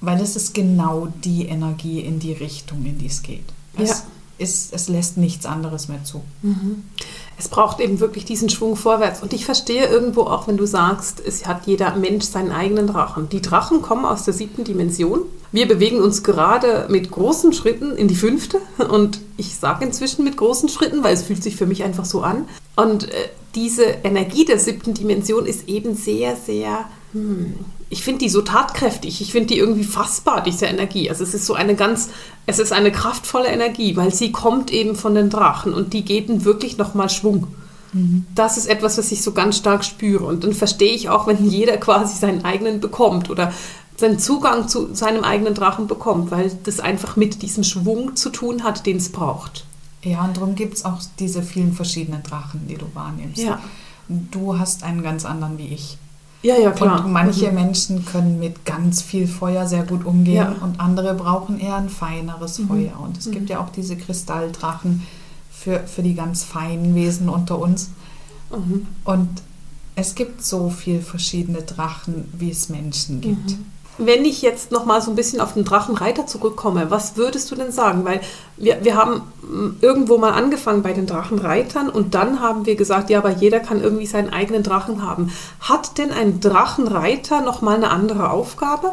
Weil 0.00 0.20
es 0.20 0.36
ist 0.36 0.54
genau 0.54 1.08
die 1.24 1.46
Energie 1.46 2.00
in 2.00 2.18
die 2.18 2.32
Richtung, 2.32 2.84
in 2.84 2.98
die 2.98 3.06
es 3.06 3.22
geht. 3.22 3.44
Es, 3.76 3.88
Ja. 3.90 3.96
ist, 4.38 4.72
es 4.74 4.88
lässt 4.88 5.16
nichts 5.16 5.46
anderes 5.46 5.88
mehr 5.88 6.04
zu. 6.04 6.22
Es 7.38 7.48
braucht 7.48 7.80
eben 7.80 8.00
wirklich 8.00 8.24
diesen 8.24 8.48
Schwung 8.50 8.76
vorwärts. 8.76 9.22
Und 9.22 9.32
ich 9.32 9.44
verstehe 9.44 9.86
irgendwo 9.86 10.22
auch, 10.22 10.46
wenn 10.46 10.56
du 10.56 10.66
sagst, 10.66 11.20
es 11.20 11.46
hat 11.46 11.66
jeder 11.66 11.94
Mensch 11.96 12.24
seinen 12.24 12.50
eigenen 12.52 12.86
Drachen. 12.86 13.28
Die 13.28 13.40
Drachen 13.42 13.80
kommen 13.82 14.04
aus 14.04 14.24
der 14.24 14.34
siebten 14.34 14.64
Dimension. 14.64 15.20
Wir 15.54 15.68
bewegen 15.68 16.02
uns 16.02 16.24
gerade 16.24 16.88
mit 16.90 17.12
großen 17.12 17.52
Schritten 17.52 17.92
in 17.96 18.08
die 18.08 18.16
fünfte. 18.16 18.58
Und 18.90 19.20
ich 19.36 19.54
sage 19.54 19.84
inzwischen 19.84 20.24
mit 20.24 20.36
großen 20.36 20.68
Schritten, 20.68 21.04
weil 21.04 21.14
es 21.14 21.22
fühlt 21.22 21.44
sich 21.44 21.54
für 21.54 21.64
mich 21.64 21.84
einfach 21.84 22.04
so 22.04 22.22
an. 22.22 22.48
Und 22.74 23.04
äh, 23.04 23.28
diese 23.54 23.84
Energie 23.84 24.44
der 24.44 24.58
siebten 24.58 24.94
Dimension 24.94 25.46
ist 25.46 25.68
eben 25.68 25.94
sehr, 25.94 26.34
sehr, 26.34 26.86
hm, 27.12 27.54
ich 27.88 28.02
finde 28.02 28.24
die 28.24 28.30
so 28.30 28.42
tatkräftig. 28.42 29.20
Ich 29.20 29.30
finde 29.30 29.54
die 29.54 29.58
irgendwie 29.58 29.84
fassbar, 29.84 30.42
diese 30.42 30.66
Energie. 30.66 31.08
Also 31.08 31.22
es 31.22 31.34
ist 31.34 31.46
so 31.46 31.54
eine 31.54 31.76
ganz, 31.76 32.08
es 32.46 32.58
ist 32.58 32.72
eine 32.72 32.90
kraftvolle 32.90 33.46
Energie, 33.46 33.94
weil 33.94 34.12
sie 34.12 34.32
kommt 34.32 34.72
eben 34.72 34.96
von 34.96 35.14
den 35.14 35.30
Drachen 35.30 35.72
und 35.72 35.92
die 35.92 36.04
geben 36.04 36.44
wirklich 36.44 36.78
nochmal 36.78 37.10
Schwung. 37.10 37.46
Das 38.34 38.56
ist 38.56 38.66
etwas, 38.66 38.98
was 38.98 39.12
ich 39.12 39.22
so 39.22 39.30
ganz 39.30 39.56
stark 39.56 39.84
spüre. 39.84 40.24
Und 40.24 40.42
dann 40.42 40.52
verstehe 40.52 40.92
ich 40.92 41.10
auch, 41.10 41.28
wenn 41.28 41.48
jeder 41.48 41.76
quasi 41.76 42.18
seinen 42.18 42.44
eigenen 42.44 42.80
bekommt 42.80 43.30
oder 43.30 43.52
seinen 43.96 44.18
Zugang 44.18 44.68
zu 44.68 44.94
seinem 44.94 45.24
eigenen 45.24 45.54
Drachen 45.54 45.86
bekommt, 45.86 46.30
weil 46.30 46.50
das 46.64 46.80
einfach 46.80 47.16
mit 47.16 47.42
diesem 47.42 47.64
Schwung 47.64 48.16
zu 48.16 48.30
tun 48.30 48.64
hat, 48.64 48.86
den 48.86 48.96
es 48.96 49.10
braucht. 49.10 49.64
Ja, 50.02 50.24
und 50.24 50.36
darum 50.36 50.54
gibt 50.54 50.74
es 50.74 50.84
auch 50.84 50.98
diese 51.18 51.42
vielen 51.42 51.72
verschiedenen 51.72 52.22
Drachen, 52.22 52.66
die 52.68 52.76
du 52.76 52.86
wahrnimmst. 52.94 53.38
Ja. 53.42 53.58
Du 54.08 54.58
hast 54.58 54.82
einen 54.82 55.02
ganz 55.02 55.24
anderen 55.24 55.56
wie 55.58 55.68
ich. 55.68 55.96
Ja, 56.42 56.58
ja, 56.58 56.72
klar. 56.72 57.06
Und 57.06 57.12
manche 57.12 57.48
Mhm. 57.48 57.54
Menschen 57.54 58.04
können 58.04 58.38
mit 58.38 58.66
ganz 58.66 59.00
viel 59.00 59.26
Feuer 59.26 59.66
sehr 59.66 59.84
gut 59.84 60.04
umgehen 60.04 60.34
Ja. 60.34 60.50
Mhm. 60.50 60.62
und 60.62 60.80
andere 60.80 61.14
brauchen 61.14 61.58
eher 61.58 61.76
ein 61.76 61.88
feineres 61.88 62.60
Feuer. 62.68 63.00
Und 63.00 63.16
es 63.16 63.30
gibt 63.30 63.48
ja 63.48 63.60
auch 63.60 63.70
diese 63.70 63.96
Kristalldrachen 63.96 65.06
für, 65.50 65.80
für 65.86 66.02
die 66.02 66.14
ganz 66.14 66.44
feinen 66.44 66.94
Wesen 66.94 67.30
unter 67.30 67.58
uns. 67.58 67.88
Mhm. 68.54 68.86
Und 69.04 69.30
es 69.96 70.14
gibt 70.14 70.44
so 70.44 70.68
viele 70.68 71.00
verschiedene 71.00 71.62
Drachen, 71.62 72.28
wie 72.36 72.50
es 72.50 72.68
Menschen 72.68 73.22
gibt. 73.22 73.52
Mhm. 73.52 73.66
Wenn 73.98 74.24
ich 74.24 74.42
jetzt 74.42 74.72
noch 74.72 74.84
mal 74.84 75.00
so 75.00 75.10
ein 75.10 75.16
bisschen 75.16 75.40
auf 75.40 75.54
den 75.54 75.64
Drachenreiter 75.64 76.26
zurückkomme, 76.26 76.90
was 76.90 77.16
würdest 77.16 77.50
du 77.50 77.54
denn 77.54 77.70
sagen? 77.70 78.04
Weil 78.04 78.20
wir, 78.56 78.84
wir 78.84 78.96
haben 78.96 79.22
mm, 79.42 79.76
irgendwo 79.80 80.18
mal 80.18 80.32
angefangen 80.32 80.82
bei 80.82 80.92
den 80.92 81.06
Drachenreitern 81.06 81.88
und 81.88 82.14
dann 82.14 82.40
haben 82.40 82.66
wir 82.66 82.74
gesagt, 82.74 83.10
ja, 83.10 83.18
aber 83.18 83.30
jeder 83.30 83.60
kann 83.60 83.80
irgendwie 83.80 84.06
seinen 84.06 84.32
eigenen 84.32 84.62
Drachen 84.62 85.02
haben. 85.02 85.32
Hat 85.60 85.98
denn 85.98 86.10
ein 86.10 86.40
Drachenreiter 86.40 87.40
noch 87.40 87.62
mal 87.62 87.76
eine 87.76 87.90
andere 87.90 88.30
Aufgabe? 88.30 88.92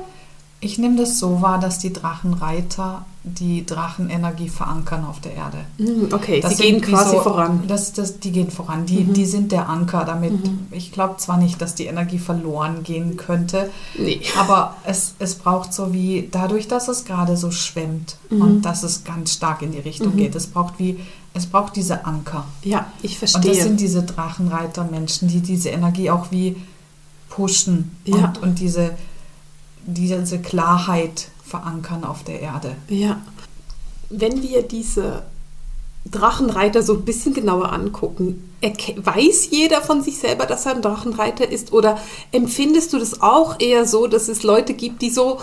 Ich 0.63 0.77
nehme 0.77 0.95
das 0.95 1.17
so 1.17 1.41
wahr, 1.41 1.59
dass 1.59 1.79
die 1.79 1.91
Drachenreiter 1.91 3.03
die 3.23 3.65
Drachenenergie 3.65 4.47
verankern 4.49 5.05
auf 5.05 5.19
der 5.19 5.33
Erde. 5.33 5.57
Mhm, 5.79 6.09
Okay, 6.13 6.39
Das 6.39 6.57
sie 6.57 6.63
gehen 6.63 6.81
quasi 6.81 7.15
so- 7.15 7.21
voran. 7.21 7.63
Das, 7.67 7.93
das, 7.93 8.19
die 8.19 8.31
gehen 8.31 8.51
voran. 8.51 8.85
Die, 8.85 9.03
die 9.03 9.25
sind 9.25 9.51
der 9.51 9.69
Anker 9.69 10.05
damit. 10.05 10.33
Ich 10.69 10.91
glaube 10.91 11.17
zwar 11.17 11.37
nicht, 11.37 11.61
dass 11.61 11.73
die 11.75 11.85
Energie 11.85 12.19
verloren 12.19 12.83
gehen 12.83 13.17
könnte, 13.17 13.69
Nee. 13.97 14.21
aber 14.39 14.75
es, 14.85 15.15
es 15.19 15.33
braucht 15.35 15.73
so 15.73 15.93
wie, 15.93 16.29
dadurch, 16.31 16.67
dass 16.67 16.87
es 16.87 17.05
gerade 17.05 17.37
so 17.37 17.49
schwemmt 17.51 18.17
und 18.29 18.61
dass 18.63 18.83
es 18.83 19.03
ganz 19.03 19.33
stark 19.33 19.61
in 19.63 19.71
die 19.71 19.79
Richtung 19.79 20.15
geht, 20.15 20.35
es 20.35 20.45
braucht 20.47 20.77
wie, 20.77 20.99
es 21.33 21.45
braucht 21.47 21.75
diese 21.75 22.05
Anker. 22.05 22.45
Ja, 22.63 22.85
ich 23.01 23.13
Und 23.15 23.21
das 23.23 23.31
verstehe. 23.31 23.63
sind 23.63 23.79
diese 23.79 24.03
Drachenreiter-Menschen, 24.03 25.27
die 25.27 25.41
diese 25.41 25.69
Energie 25.69 26.09
auch 26.11 26.29
wie 26.31 26.55
pushen 27.29 27.91
Ja. 28.05 28.25
und, 28.25 28.41
und 28.43 28.59
diese, 28.59 28.91
diese 29.85 30.39
Klarheit 30.39 31.29
verankern 31.45 32.03
auf 32.03 32.23
der 32.23 32.39
Erde. 32.39 32.75
Ja. 32.87 33.21
Wenn 34.09 34.41
wir 34.41 34.63
diese 34.63 35.23
Drachenreiter 36.09 36.81
so 36.81 36.93
ein 36.93 37.05
bisschen 37.05 37.33
genauer 37.33 37.71
angucken, 37.71 38.49
weiß 38.95 39.49
jeder 39.51 39.81
von 39.81 40.01
sich 40.01 40.17
selber, 40.17 40.45
dass 40.45 40.65
er 40.65 40.75
ein 40.75 40.81
Drachenreiter 40.81 41.49
ist? 41.49 41.73
Oder 41.73 41.99
empfindest 42.31 42.93
du 42.93 42.99
das 42.99 43.21
auch 43.21 43.59
eher 43.59 43.85
so, 43.85 44.07
dass 44.07 44.27
es 44.27 44.43
Leute 44.43 44.73
gibt, 44.73 45.01
die 45.01 45.09
so 45.09 45.39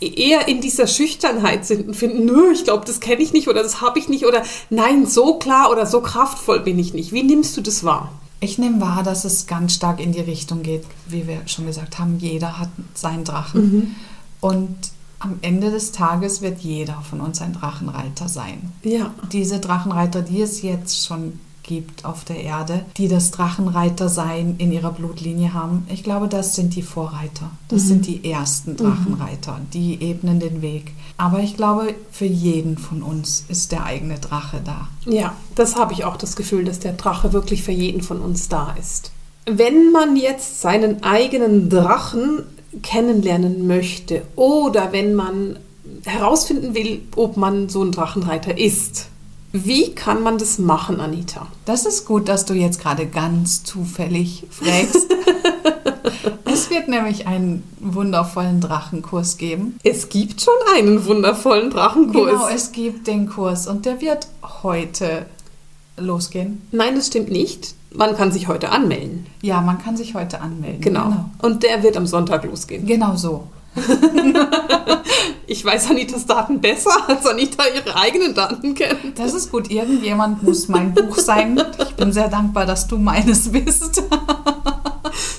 eher 0.00 0.48
in 0.48 0.60
dieser 0.60 0.86
Schüchternheit 0.86 1.64
sind 1.64 1.88
und 1.88 1.94
finden, 1.94 2.24
nö, 2.24 2.52
ich 2.52 2.64
glaube, 2.64 2.84
das 2.84 3.00
kenne 3.00 3.22
ich 3.22 3.32
nicht 3.32 3.48
oder 3.48 3.62
das 3.62 3.80
habe 3.80 3.98
ich 3.98 4.08
nicht 4.08 4.26
oder 4.26 4.42
nein, 4.70 5.06
so 5.06 5.38
klar 5.38 5.70
oder 5.70 5.86
so 5.86 6.00
kraftvoll 6.00 6.60
bin 6.60 6.78
ich 6.78 6.92
nicht. 6.92 7.12
Wie 7.12 7.22
nimmst 7.22 7.56
du 7.56 7.60
das 7.60 7.84
wahr? 7.84 8.12
Ich 8.40 8.58
nehme 8.58 8.80
wahr, 8.80 9.02
dass 9.02 9.24
es 9.24 9.46
ganz 9.46 9.74
stark 9.74 9.98
in 10.00 10.12
die 10.12 10.20
Richtung 10.20 10.62
geht, 10.62 10.84
wie 11.06 11.26
wir 11.26 11.46
schon 11.46 11.66
gesagt 11.66 11.98
haben, 11.98 12.18
jeder 12.18 12.58
hat 12.58 12.68
seinen 12.94 13.24
Drachen. 13.24 13.96
Und 14.40 14.76
am 15.18 15.38
Ende 15.40 15.70
des 15.70 15.92
Tages 15.92 16.42
wird 16.42 16.60
jeder 16.60 17.00
von 17.00 17.20
uns 17.20 17.40
ein 17.40 17.54
Drachenreiter 17.54 18.28
sein. 18.28 18.72
Ja. 18.82 19.14
Diese 19.32 19.60
Drachenreiter, 19.60 20.22
die 20.22 20.42
es 20.42 20.62
jetzt 20.62 21.06
schon 21.06 21.40
gibt 21.66 22.04
auf 22.04 22.24
der 22.24 22.42
Erde, 22.42 22.84
die 22.96 23.08
das 23.08 23.30
Drachenreitersein 23.32 24.54
in 24.58 24.72
ihrer 24.72 24.92
Blutlinie 24.92 25.52
haben, 25.52 25.86
ich 25.92 26.02
glaube, 26.02 26.28
das 26.28 26.54
sind 26.54 26.74
die 26.74 26.82
Vorreiter. 26.82 27.50
Das 27.68 27.82
sind 27.82 28.06
die 28.06 28.30
ersten 28.30 28.76
Drachenreiter, 28.76 29.60
die 29.72 30.00
ebnen 30.00 30.40
den 30.40 30.62
Weg. 30.62 30.92
Aber 31.16 31.40
ich 31.40 31.56
glaube, 31.56 31.94
für 32.10 32.24
jeden 32.24 32.78
von 32.78 33.02
uns 33.02 33.44
ist 33.48 33.72
der 33.72 33.84
eigene 33.84 34.18
Drache 34.18 34.60
da. 34.64 34.88
Ja, 35.04 35.34
das 35.54 35.76
habe 35.76 35.92
ich 35.92 36.04
auch 36.04 36.16
das 36.16 36.36
Gefühl, 36.36 36.64
dass 36.64 36.78
der 36.78 36.92
Drache 36.92 37.32
wirklich 37.32 37.62
für 37.62 37.72
jeden 37.72 38.02
von 38.02 38.20
uns 38.20 38.48
da 38.48 38.74
ist. 38.78 39.10
Wenn 39.44 39.92
man 39.92 40.16
jetzt 40.16 40.60
seinen 40.60 41.02
eigenen 41.02 41.68
Drachen 41.68 42.42
kennenlernen 42.82 43.66
möchte 43.66 44.22
oder 44.36 44.92
wenn 44.92 45.14
man 45.14 45.58
herausfinden 46.04 46.74
will, 46.74 47.02
ob 47.16 47.36
man 47.36 47.68
so 47.68 47.82
ein 47.82 47.92
Drachenreiter 47.92 48.58
ist, 48.58 49.08
wie 49.64 49.94
kann 49.94 50.22
man 50.22 50.38
das 50.38 50.58
machen, 50.58 51.00
Anita? 51.00 51.46
Das 51.64 51.86
ist 51.86 52.04
gut, 52.04 52.28
dass 52.28 52.44
du 52.44 52.54
jetzt 52.54 52.80
gerade 52.80 53.06
ganz 53.06 53.64
zufällig 53.64 54.44
fragst. 54.50 55.06
es 56.44 56.70
wird 56.70 56.88
nämlich 56.88 57.26
einen 57.26 57.62
wundervollen 57.80 58.60
Drachenkurs 58.60 59.38
geben. 59.38 59.78
Es 59.82 60.08
gibt 60.08 60.40
schon 60.40 60.54
einen 60.76 61.06
wundervollen 61.06 61.70
Drachenkurs. 61.70 62.32
Genau, 62.32 62.48
es 62.48 62.72
gibt 62.72 63.06
den 63.06 63.28
Kurs 63.28 63.66
und 63.66 63.86
der 63.86 64.00
wird 64.00 64.28
heute 64.62 65.26
losgehen. 65.96 66.62
Nein, 66.72 66.94
das 66.94 67.06
stimmt 67.06 67.30
nicht. 67.30 67.74
Man 67.94 68.16
kann 68.16 68.32
sich 68.32 68.48
heute 68.48 68.70
anmelden. 68.70 69.26
Ja, 69.40 69.60
man 69.60 69.78
kann 69.78 69.96
sich 69.96 70.14
heute 70.14 70.40
anmelden. 70.40 70.80
Genau. 70.80 71.26
Und 71.40 71.62
der 71.62 71.82
wird 71.82 71.96
am 71.96 72.06
Sonntag 72.06 72.44
losgehen. 72.44 72.86
Genau 72.86 73.16
so. 73.16 73.48
Ich 75.48 75.64
weiß 75.64 75.90
Anitas 75.90 76.26
Daten 76.26 76.60
besser, 76.60 76.90
als 77.08 77.24
Anita 77.26 77.64
ihre 77.74 77.94
eigenen 77.96 78.34
Daten 78.34 78.74
kennt. 78.74 79.18
Das 79.18 79.32
ist 79.32 79.50
gut. 79.50 79.70
Irgendjemand 79.70 80.42
muss 80.42 80.68
mein 80.68 80.92
Buch 80.92 81.18
sein. 81.18 81.62
Ich 81.78 81.94
bin 81.94 82.12
sehr 82.12 82.28
dankbar, 82.28 82.66
dass 82.66 82.88
du 82.88 82.98
meines 82.98 83.52
bist. 83.52 84.02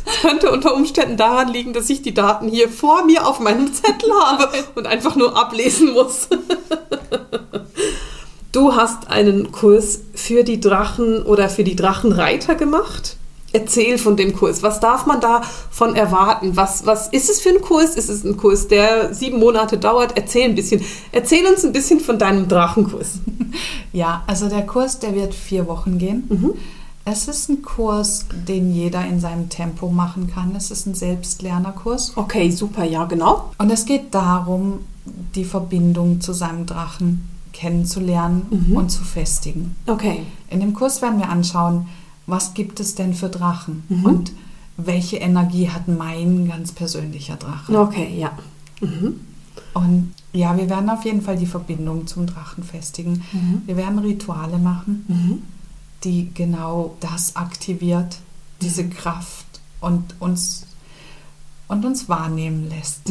Es 0.05 0.21
könnte 0.21 0.51
unter 0.51 0.73
Umständen 0.73 1.17
daran 1.17 1.49
liegen, 1.49 1.73
dass 1.73 1.89
ich 1.89 2.01
die 2.01 2.13
Daten 2.13 2.47
hier 2.47 2.69
vor 2.69 3.05
mir 3.05 3.27
auf 3.27 3.39
meinem 3.39 3.71
Zettel 3.73 4.11
habe 4.19 4.49
und 4.75 4.87
einfach 4.87 5.15
nur 5.15 5.37
ablesen 5.37 5.93
muss. 5.93 6.29
Du 8.51 8.75
hast 8.75 9.09
einen 9.09 9.51
Kurs 9.51 10.01
für 10.15 10.43
die 10.43 10.59
Drachen 10.59 11.21
oder 11.23 11.49
für 11.49 11.63
die 11.63 11.75
Drachenreiter 11.75 12.55
gemacht. 12.55 13.16
Erzähl 13.53 13.97
von 13.97 14.17
dem 14.17 14.35
Kurs. 14.35 14.61
Was 14.61 14.79
darf 14.79 15.05
man 15.05 15.21
davon 15.21 15.95
erwarten? 15.95 16.55
Was, 16.55 16.85
was 16.85 17.07
ist 17.07 17.29
es 17.29 17.39
für 17.39 17.49
ein 17.49 17.61
Kurs? 17.61 17.95
Ist 17.95 18.09
es 18.09 18.23
ein 18.23 18.35
Kurs, 18.35 18.67
der 18.67 19.13
sieben 19.13 19.39
Monate 19.39 19.77
dauert? 19.77 20.17
Erzähl 20.17 20.49
ein 20.49 20.55
bisschen. 20.55 20.81
Erzähl 21.11 21.45
uns 21.45 21.63
ein 21.63 21.71
bisschen 21.71 21.99
von 21.99 22.19
deinem 22.19 22.47
Drachenkurs. 22.47 23.19
Ja, 23.93 24.23
also 24.27 24.49
der 24.49 24.63
Kurs, 24.65 24.99
der 24.99 25.15
wird 25.15 25.33
vier 25.33 25.65
Wochen 25.67 25.97
gehen. 25.97 26.29
Es 27.05 27.27
ist 27.29 27.49
ein 27.49 27.61
Kurs, 27.61 28.25
den 28.47 28.73
jeder 28.73 29.03
in 29.07 29.19
seinem 29.21 29.47
Tempo 29.47 29.87
machen 29.89 30.29
kann. 30.29 30.53
Es 30.55 30.69
ist 30.69 30.85
ein 30.85 30.93
Selbstlernerkurs. 30.93 32.11
Okay, 32.17 32.51
super, 32.51 32.83
ja, 32.83 33.05
genau. 33.05 33.49
Und 33.57 33.71
es 33.71 33.85
geht 33.85 34.13
darum, 34.13 34.79
die 35.33 35.45
Verbindung 35.45 36.19
zu 36.19 36.33
seinem 36.33 36.65
Drachen 36.65 37.29
kennenzulernen 37.53 38.73
und 38.75 38.89
zu 38.89 39.03
festigen. 39.03 39.75
Okay. 39.87 40.23
In 40.49 40.59
dem 40.59 40.73
Kurs 40.73 41.01
werden 41.01 41.19
wir 41.19 41.29
anschauen, 41.29 41.87
was 42.27 42.53
gibt 42.53 42.79
es 42.79 42.93
denn 42.93 43.13
für 43.13 43.29
Drachen 43.29 43.83
und 44.03 44.31
welche 44.77 45.17
Energie 45.17 45.69
hat 45.69 45.87
mein 45.87 46.47
ganz 46.47 46.71
persönlicher 46.71 47.35
Drache. 47.35 47.79
Okay, 47.79 48.15
ja. 48.19 48.37
Und 49.73 50.13
ja, 50.33 50.55
wir 50.55 50.69
werden 50.69 50.89
auf 50.89 51.03
jeden 51.03 51.21
Fall 51.21 51.37
die 51.37 51.47
Verbindung 51.47 52.05
zum 52.05 52.27
Drachen 52.27 52.63
festigen. 52.63 53.23
Wir 53.65 53.75
werden 53.75 53.97
Rituale 53.99 54.59
machen, 54.59 55.41
die 56.03 56.31
genau 56.33 56.95
das 56.99 57.35
aktiviert, 57.35 58.17
diese 58.61 58.87
Kraft 58.87 59.45
und 59.81 60.15
uns, 60.19 60.67
und 61.67 61.85
uns 61.85 62.07
wahrnehmen 62.07 62.69
lässt. 62.69 63.01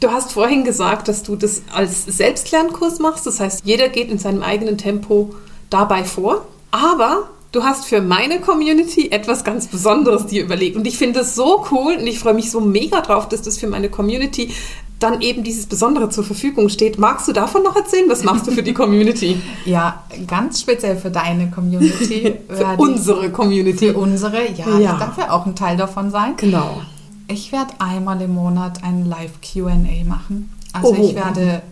Du 0.00 0.10
hast 0.10 0.32
vorhin 0.32 0.64
gesagt, 0.64 1.08
dass 1.08 1.22
du 1.22 1.36
das 1.36 1.62
als 1.72 2.04
Selbstlernkurs 2.04 2.98
machst. 2.98 3.26
Das 3.26 3.40
heißt, 3.40 3.64
jeder 3.64 3.88
geht 3.88 4.10
in 4.10 4.18
seinem 4.18 4.42
eigenen 4.42 4.76
Tempo 4.76 5.34
dabei 5.70 6.04
vor. 6.04 6.44
Aber 6.70 7.30
du 7.52 7.62
hast 7.62 7.84
für 7.86 8.00
meine 8.00 8.40
Community 8.40 9.10
etwas 9.10 9.44
ganz 9.44 9.66
Besonderes 9.68 10.26
dir 10.26 10.42
überlegt. 10.42 10.76
Und 10.76 10.86
ich 10.86 10.98
finde 10.98 11.20
das 11.20 11.34
so 11.34 11.64
cool 11.70 11.96
und 11.98 12.06
ich 12.06 12.18
freue 12.18 12.34
mich 12.34 12.50
so 12.50 12.60
mega 12.60 13.00
drauf, 13.00 13.28
dass 13.28 13.42
das 13.42 13.58
für 13.58 13.66
meine 13.66 13.88
Community 13.90 14.52
dann 14.98 15.20
eben 15.20 15.42
dieses 15.42 15.66
Besondere 15.66 16.10
zur 16.10 16.22
Verfügung 16.22 16.68
steht. 16.68 16.96
Magst 16.98 17.26
du 17.26 17.32
davon 17.32 17.62
noch 17.64 17.74
erzählen? 17.74 18.08
Was 18.08 18.22
machst 18.22 18.46
du 18.46 18.52
für 18.52 18.62
die 18.62 18.72
Community? 18.72 19.40
Ja, 19.64 20.04
ganz 20.28 20.60
speziell 20.60 20.96
für 20.96 21.10
deine 21.10 21.50
Community. 21.50 22.34
für 22.48 22.66
unsere 22.78 23.30
Community. 23.30 23.88
Für 23.88 23.98
unsere, 23.98 24.50
ja, 24.52 24.78
Ja. 24.78 24.92
ich 24.92 24.98
darf 24.98 25.18
ja 25.18 25.30
auch 25.32 25.44
ein 25.46 25.56
Teil 25.56 25.76
davon 25.76 26.10
sein. 26.10 26.34
Genau. 26.36 26.80
Ich 27.28 27.50
werde 27.52 27.72
einmal 27.78 28.20
im 28.22 28.34
Monat 28.34 28.82
ein 28.84 29.06
Live-QA 29.06 30.04
machen. 30.06 30.52
Also 30.72 30.94
Oh. 30.94 30.96
ich 31.08 31.14
werde 31.14 31.62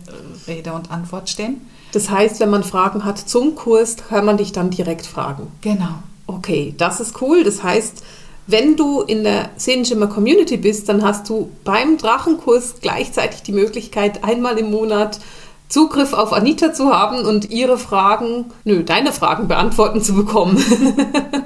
Rede 0.47 0.73
und 0.73 0.91
Antwort 0.91 1.29
stehen. 1.29 1.61
Das 1.91 2.09
heißt, 2.09 2.39
wenn 2.39 2.49
man 2.49 2.63
Fragen 2.63 3.03
hat 3.03 3.17
zum 3.19 3.55
Kurs, 3.55 3.97
kann 4.09 4.25
man 4.25 4.37
dich 4.37 4.51
dann 4.51 4.69
direkt 4.69 5.05
fragen. 5.05 5.47
Genau. 5.61 5.95
Okay, 6.27 6.73
das 6.77 6.99
ist 6.99 7.21
cool. 7.21 7.43
Das 7.43 7.63
heißt, 7.63 8.03
wenn 8.47 8.75
du 8.77 9.01
in 9.01 9.23
der 9.23 9.49
Seelenschimmer 9.57 10.07
Community 10.07 10.57
bist, 10.57 10.87
dann 10.89 11.03
hast 11.03 11.29
du 11.29 11.49
beim 11.63 11.97
Drachenkurs 11.97 12.75
gleichzeitig 12.81 13.43
die 13.43 13.51
Möglichkeit, 13.51 14.23
einmal 14.23 14.57
im 14.57 14.71
Monat 14.71 15.19
Zugriff 15.67 16.11
auf 16.11 16.33
Anita 16.33 16.73
zu 16.73 16.93
haben 16.93 17.23
und 17.25 17.49
ihre 17.49 17.77
Fragen, 17.77 18.51
nö, 18.65 18.83
deine 18.83 19.13
Fragen 19.13 19.47
beantworten 19.47 20.01
zu 20.01 20.13
bekommen. 20.13 20.57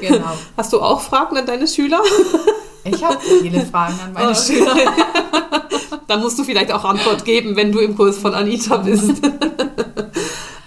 Genau. 0.00 0.32
Hast 0.56 0.72
du 0.74 0.82
auch 0.82 1.00
Fragen 1.00 1.38
an 1.38 1.46
deine 1.46 1.66
Schüler? 1.66 2.00
Ich 2.84 3.02
habe 3.02 3.16
viele 3.40 3.64
Fragen 3.64 3.94
an 4.04 4.12
meine 4.12 4.30
Oh. 4.32 4.34
Schüler. 4.34 4.74
Da 6.06 6.18
musst 6.18 6.38
du 6.38 6.44
vielleicht 6.44 6.70
auch 6.70 6.84
Antwort 6.84 7.24
geben, 7.24 7.56
wenn 7.56 7.72
du 7.72 7.78
im 7.78 7.96
Kurs 7.96 8.18
von 8.18 8.34
Anita 8.34 8.76
bist. 8.76 9.22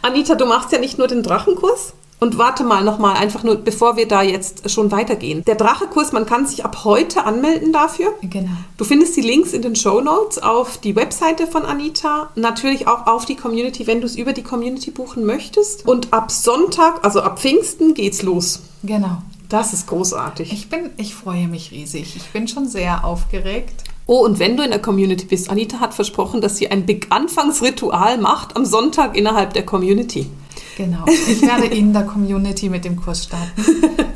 Anita, 0.08 0.36
du 0.36 0.46
machst 0.46 0.72
ja 0.72 0.80
nicht 0.80 0.98
nur 0.98 1.08
den 1.08 1.22
Drachenkurs. 1.22 1.93
Und 2.20 2.39
warte 2.39 2.63
mal 2.63 2.84
nochmal, 2.84 3.15
einfach 3.17 3.43
nur, 3.43 3.58
bevor 3.58 3.96
wir 3.96 4.08
da 4.08 4.24
jetzt 4.24 4.72
schon 4.72 4.89
weitergehen. 4.89 5.43
Der 5.46 5.54
Drachekurs, 5.54 6.13
man 6.13 6.26
kann 6.26 6.48
sich 6.48 6.65
ab 6.65 6.84
heute 6.84 7.26
anmelden 7.26 7.72
dafür. 7.74 8.12
Genau. 8.24 8.50
Du 8.78 8.86
findest 8.86 9.15
die 9.17 9.22
Links 9.22 9.54
in 9.54 9.62
den 9.62 9.76
Show 9.76 10.02
Notes 10.02 10.39
auf 10.39 10.80
die 10.80 10.96
Webseite 10.96 11.46
von 11.46 11.63
Anita, 11.63 12.32
natürlich 12.34 12.88
auch 12.88 13.06
auf 13.06 13.26
die 13.26 13.36
Community, 13.36 13.86
wenn 13.86 14.02
du 14.02 14.08
es 14.08 14.15
über 14.15 14.34
die 14.34 14.41
Community 14.41 14.89
buchen 14.89 15.26
möchtest. 15.26 15.86
Und 15.86 16.12
ab 16.12 16.32
Sonntag, 16.32 17.06
also 17.06 17.22
ab 17.22 17.39
Pfingsten, 17.39 17.93
geht's 17.93 18.24
los. 18.24 18.62
Genau. 18.82 19.22
Das 19.50 19.74
ist 19.74 19.88
großartig. 19.88 20.52
Ich 20.52 20.70
bin, 20.70 20.89
ich 20.98 21.13
freue 21.13 21.48
mich 21.48 21.72
riesig. 21.72 22.15
Ich 22.15 22.30
bin 22.30 22.48
schon 22.48 22.67
sehr 22.67 23.06
aufgeregt. 23.06 23.84
Oh, 24.08 24.24
und 24.24 24.39
wenn 24.39 24.56
du 24.56 24.63
in 24.63 24.72
der 24.72 24.82
Community 24.82 25.26
bist, 25.26 25.50
Anita 25.50 25.82
hat 25.82 25.93
versprochen, 25.93 26.39
dass 26.39 26.58
sie 26.58 26.72
ein 26.72 26.86
Big 26.86 27.08
Anfangsritual 27.10 28.17
macht 28.17 28.56
am 28.56 28.65
Sonntag 28.65 29.17
innerhalb 29.17 29.54
der 29.54 29.65
Community. 29.65 30.28
Genau. 30.78 31.06
Ich 31.08 31.41
werde 31.41 31.65
in 31.65 31.91
der 31.91 32.04
Community 32.04 32.70
mit 32.70 32.86
dem 32.86 32.96
Kurs 32.96 33.26
starten. 33.26 33.62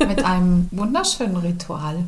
Mit 0.08 0.24
einem 0.24 0.68
wunderschönen 0.70 1.36
Ritual. 1.36 2.04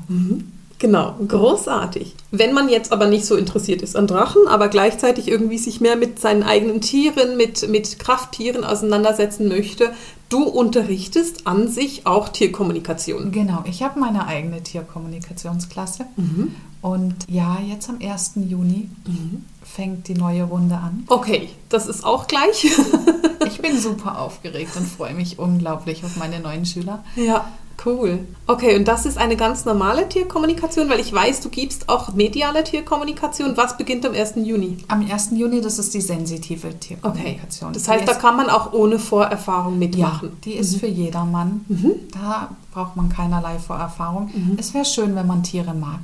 Genau, 0.79 1.15
großartig. 1.27 2.15
Wenn 2.31 2.53
man 2.53 2.69
jetzt 2.69 2.93
aber 2.93 3.07
nicht 3.07 3.25
so 3.25 3.37
interessiert 3.37 3.83
ist 3.83 3.97
an 3.97 4.07
Drachen, 4.07 4.47
aber 4.49 4.69
gleichzeitig 4.69 5.29
irgendwie 5.29 5.59
sich 5.59 5.81
mehr 5.81 5.97
mit 5.97 6.19
seinen 6.19 6.43
eigenen 6.43 6.81
Tieren, 6.81 7.37
mit, 7.37 7.69
mit 7.69 7.99
Krafttieren 7.99 8.65
auseinandersetzen 8.65 9.49
möchte, 9.49 9.93
du 10.29 10.43
unterrichtest 10.43 11.47
an 11.47 11.69
sich 11.69 12.07
auch 12.07 12.29
Tierkommunikation. 12.29 13.33
Genau, 13.33 13.65
ich 13.67 13.83
habe 13.83 13.99
meine 14.01 14.27
eigene 14.27 14.63
Tierkommunikationsklasse. 14.63 16.07
Mhm. 16.17 16.55
Und 16.85 17.15
ja, 17.31 17.57
jetzt 17.67 17.89
am 17.89 17.97
1. 17.99 18.33
Juni 18.47 18.91
mhm. 19.07 19.47
fängt 19.63 20.07
die 20.07 20.13
neue 20.13 20.43
Runde 20.43 20.75
an. 20.75 21.05
Okay, 21.09 21.49
das 21.71 21.87
ist 21.87 22.05
auch 22.05 22.27
gleich. 22.27 22.67
ich 23.47 23.63
bin 23.63 23.81
super 23.81 24.21
aufgeregt 24.21 24.77
und 24.77 24.87
freue 24.87 25.15
mich 25.15 25.39
unglaublich 25.39 26.05
auf 26.05 26.17
meine 26.17 26.41
neuen 26.41 26.67
Schüler. 26.67 27.03
Ja. 27.17 27.47
Cool. 27.83 28.27
Okay, 28.47 28.77
und 28.77 28.87
das 28.87 29.07
ist 29.07 29.17
eine 29.17 29.35
ganz 29.35 29.65
normale 29.65 30.11
Tierkommunikation, 30.11 30.91
weil 30.91 31.01
ich 31.01 31.11
weiß, 31.11 31.41
du 31.41 31.49
gibst 31.49 31.89
auch 31.89 32.13
mediale 32.13 32.63
Tierkommunikation. 32.63 33.57
Was 33.57 33.79
beginnt 33.79 34.05
am 34.05 34.13
1. 34.13 34.35
Juni? 34.37 34.77
Am 34.89 35.11
1. 35.11 35.31
Juni, 35.33 35.63
das 35.63 35.79
ist 35.79 35.95
die 35.95 36.03
sensitive 36.03 36.79
Tierkommunikation. 36.79 37.71
Okay. 37.71 37.79
Das 37.79 37.89
heißt, 37.89 38.07
da 38.07 38.13
kann 38.13 38.37
man 38.37 38.51
auch 38.51 38.75
ohne 38.75 38.99
Vorerfahrung 38.99 39.79
mitmachen. 39.79 40.29
Ja, 40.29 40.37
die 40.45 40.53
ist 40.53 40.75
mhm. 40.75 40.81
für 40.81 40.87
jedermann. 40.89 41.65
Mhm. 41.67 41.93
Da 42.13 42.51
braucht 42.75 42.95
man 42.95 43.09
keinerlei 43.09 43.59
Vorerfahrung. 43.59 44.31
Mhm. 44.35 44.59
Es 44.59 44.75
wäre 44.75 44.85
schön, 44.85 45.17
wenn 45.17 45.27
man 45.27 45.43
Tiere 45.43 45.73
mag. 45.73 46.01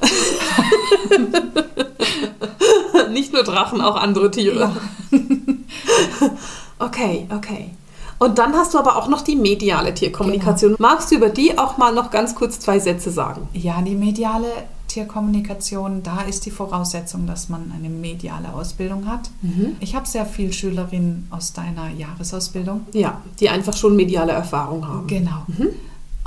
Nicht 3.12 3.32
nur 3.32 3.42
Drachen, 3.42 3.80
auch 3.80 3.96
andere 3.96 4.30
Tiere. 4.30 4.60
Ja. 4.60 4.76
okay, 6.78 7.26
okay. 7.34 7.70
Und 8.18 8.38
dann 8.38 8.54
hast 8.54 8.74
du 8.74 8.78
aber 8.78 8.96
auch 8.96 9.08
noch 9.08 9.22
die 9.22 9.36
mediale 9.36 9.94
Tierkommunikation. 9.94 10.76
Genau. 10.76 10.88
Magst 10.88 11.10
du 11.10 11.16
über 11.16 11.28
die 11.28 11.58
auch 11.58 11.76
mal 11.76 11.92
noch 11.92 12.10
ganz 12.10 12.34
kurz 12.34 12.60
zwei 12.60 12.78
Sätze 12.78 13.10
sagen? 13.10 13.48
Ja, 13.52 13.80
die 13.82 13.94
mediale 13.94 14.46
Tierkommunikation, 14.88 16.02
da 16.02 16.22
ist 16.22 16.46
die 16.46 16.50
Voraussetzung, 16.50 17.26
dass 17.26 17.50
man 17.50 17.72
eine 17.74 17.90
mediale 17.90 18.54
Ausbildung 18.54 19.06
hat. 19.06 19.30
Mhm. 19.42 19.76
Ich 19.80 19.94
habe 19.94 20.06
sehr 20.06 20.24
viele 20.24 20.52
Schülerinnen 20.52 21.28
aus 21.30 21.52
deiner 21.52 21.90
Jahresausbildung. 21.90 22.86
Ja, 22.92 23.20
die 23.38 23.50
einfach 23.50 23.76
schon 23.76 23.96
mediale 23.96 24.32
Erfahrung 24.32 24.88
haben. 24.88 25.06
Genau. 25.06 25.44
Mhm. 25.48 25.68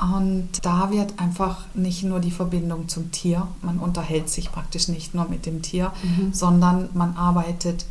Und 0.01 0.49
da 0.61 0.91
wird 0.91 1.19
einfach 1.19 1.65
nicht 1.73 2.03
nur 2.03 2.19
die 2.19 2.31
Verbindung 2.31 2.87
zum 2.87 3.11
Tier, 3.11 3.47
man 3.61 3.79
unterhält 3.79 4.29
sich 4.29 4.51
praktisch 4.51 4.87
nicht 4.87 5.13
nur 5.13 5.27
mit 5.27 5.45
dem 5.45 5.61
Tier, 5.61 5.91
mhm. 6.03 6.33
sondern 6.33 6.89
man 6.93 7.15
arbeitet 7.15 7.85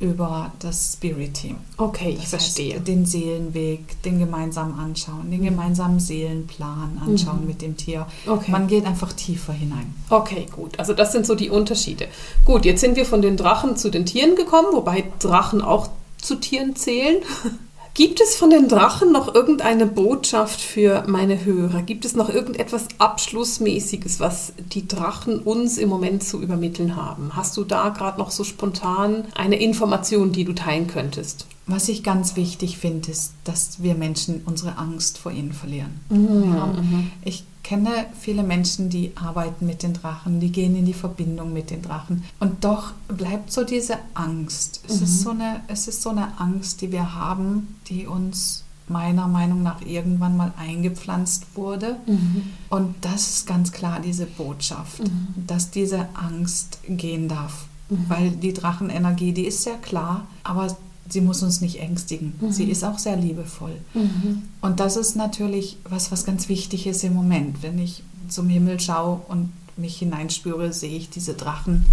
über 0.00 0.52
das 0.58 0.94
Spirit 0.94 1.34
Team. 1.34 1.56
Okay, 1.76 2.14
das 2.14 2.24
ich 2.24 2.28
verstehe. 2.28 2.74
Heißt, 2.74 2.88
den 2.88 3.06
Seelenweg, 3.06 4.02
den 4.02 4.18
gemeinsam 4.18 4.78
anschauen, 4.78 5.30
den 5.30 5.40
mhm. 5.40 5.44
gemeinsamen 5.44 6.00
Seelenplan 6.00 7.00
anschauen 7.04 7.42
mhm. 7.42 7.46
mit 7.46 7.62
dem 7.62 7.76
Tier. 7.76 8.06
Okay. 8.26 8.50
Man 8.50 8.66
geht 8.66 8.86
einfach 8.86 9.12
tiefer 9.12 9.52
hinein. 9.52 9.94
Okay, 10.10 10.46
gut. 10.54 10.78
Also 10.78 10.92
das 10.92 11.12
sind 11.12 11.26
so 11.26 11.34
die 11.34 11.48
Unterschiede. 11.48 12.08
Gut, 12.44 12.64
jetzt 12.64 12.80
sind 12.80 12.96
wir 12.96 13.06
von 13.06 13.22
den 13.22 13.36
Drachen 13.36 13.76
zu 13.76 13.90
den 13.90 14.04
Tieren 14.04 14.34
gekommen, 14.34 14.68
wobei 14.72 15.04
Drachen 15.20 15.62
auch 15.62 15.88
zu 16.18 16.36
Tieren 16.36 16.74
zählen. 16.74 17.22
Gibt 17.96 18.20
es 18.20 18.34
von 18.34 18.50
den 18.50 18.66
Drachen 18.66 19.12
noch 19.12 19.36
irgendeine 19.36 19.86
Botschaft 19.86 20.60
für 20.60 21.04
meine 21.06 21.44
Hörer? 21.44 21.82
Gibt 21.82 22.04
es 22.04 22.16
noch 22.16 22.28
irgendetwas 22.28 22.88
Abschlussmäßiges, 22.98 24.18
was 24.18 24.52
die 24.72 24.88
Drachen 24.88 25.38
uns 25.38 25.78
im 25.78 25.90
Moment 25.90 26.24
zu 26.24 26.42
übermitteln 26.42 26.96
haben? 26.96 27.36
Hast 27.36 27.56
du 27.56 27.62
da 27.62 27.90
gerade 27.90 28.18
noch 28.18 28.32
so 28.32 28.42
spontan 28.42 29.28
eine 29.36 29.60
Information, 29.60 30.32
die 30.32 30.44
du 30.44 30.54
teilen 30.54 30.88
könntest? 30.88 31.46
Was 31.66 31.88
ich 31.88 32.02
ganz 32.02 32.36
wichtig 32.36 32.76
finde, 32.76 33.10
ist, 33.10 33.32
dass 33.44 33.82
wir 33.82 33.94
Menschen 33.94 34.42
unsere 34.44 34.76
Angst 34.76 35.16
vor 35.18 35.32
ihnen 35.32 35.52
verlieren. 35.52 36.00
Mhm. 36.10 36.54
Ja. 36.54 36.66
Mhm. 36.66 37.10
Ich 37.24 37.44
kenne 37.62 38.06
viele 38.20 38.42
Menschen, 38.42 38.90
die 38.90 39.12
arbeiten 39.16 39.64
mit 39.64 39.82
den 39.82 39.94
Drachen, 39.94 40.38
die 40.38 40.52
gehen 40.52 40.76
in 40.76 40.84
die 40.84 40.92
Verbindung 40.92 41.52
mit 41.52 41.70
den 41.70 41.80
Drachen. 41.80 42.24
Und 42.38 42.64
doch 42.64 42.92
bleibt 43.08 43.50
so 43.50 43.64
diese 43.64 43.96
Angst. 44.12 44.82
Es, 44.86 44.98
mhm. 44.98 45.04
ist, 45.04 45.20
so 45.22 45.30
eine, 45.30 45.60
es 45.68 45.88
ist 45.88 46.02
so 46.02 46.10
eine 46.10 46.38
Angst, 46.38 46.82
die 46.82 46.92
wir 46.92 47.14
haben, 47.14 47.76
die 47.88 48.06
uns 48.06 48.64
meiner 48.86 49.28
Meinung 49.28 49.62
nach 49.62 49.80
irgendwann 49.80 50.36
mal 50.36 50.52
eingepflanzt 50.58 51.46
wurde. 51.54 51.96
Mhm. 52.06 52.42
Und 52.68 52.94
das 53.00 53.28
ist 53.30 53.46
ganz 53.46 53.72
klar 53.72 54.00
diese 54.00 54.26
Botschaft, 54.26 55.00
mhm. 55.00 55.46
dass 55.46 55.70
diese 55.70 56.08
Angst 56.14 56.80
gehen 56.86 57.28
darf. 57.28 57.64
Mhm. 57.88 58.04
Weil 58.08 58.30
die 58.32 58.52
Drachenenergie, 58.52 59.32
die 59.32 59.46
ist 59.46 59.62
sehr 59.62 59.78
klar, 59.78 60.26
aber 60.42 60.76
sie 61.08 61.20
muss 61.20 61.42
uns 61.42 61.60
nicht 61.60 61.80
ängstigen. 61.80 62.34
Mhm. 62.40 62.52
Sie 62.52 62.70
ist 62.70 62.84
auch 62.84 62.98
sehr 62.98 63.16
liebevoll. 63.16 63.76
Mhm. 63.94 64.42
Und 64.60 64.80
das 64.80 64.96
ist 64.96 65.16
natürlich 65.16 65.76
was, 65.88 66.10
was 66.10 66.24
ganz 66.24 66.48
wichtig 66.48 66.86
ist 66.86 67.04
im 67.04 67.14
Moment. 67.14 67.62
Wenn 67.62 67.78
ich 67.78 68.02
zum 68.28 68.48
Himmel 68.48 68.80
schaue 68.80 69.20
und 69.28 69.52
mich 69.76 69.98
hineinspüre, 69.98 70.72
sehe 70.72 70.96
ich 70.96 71.10
diese 71.10 71.34
Drachen 71.34 71.84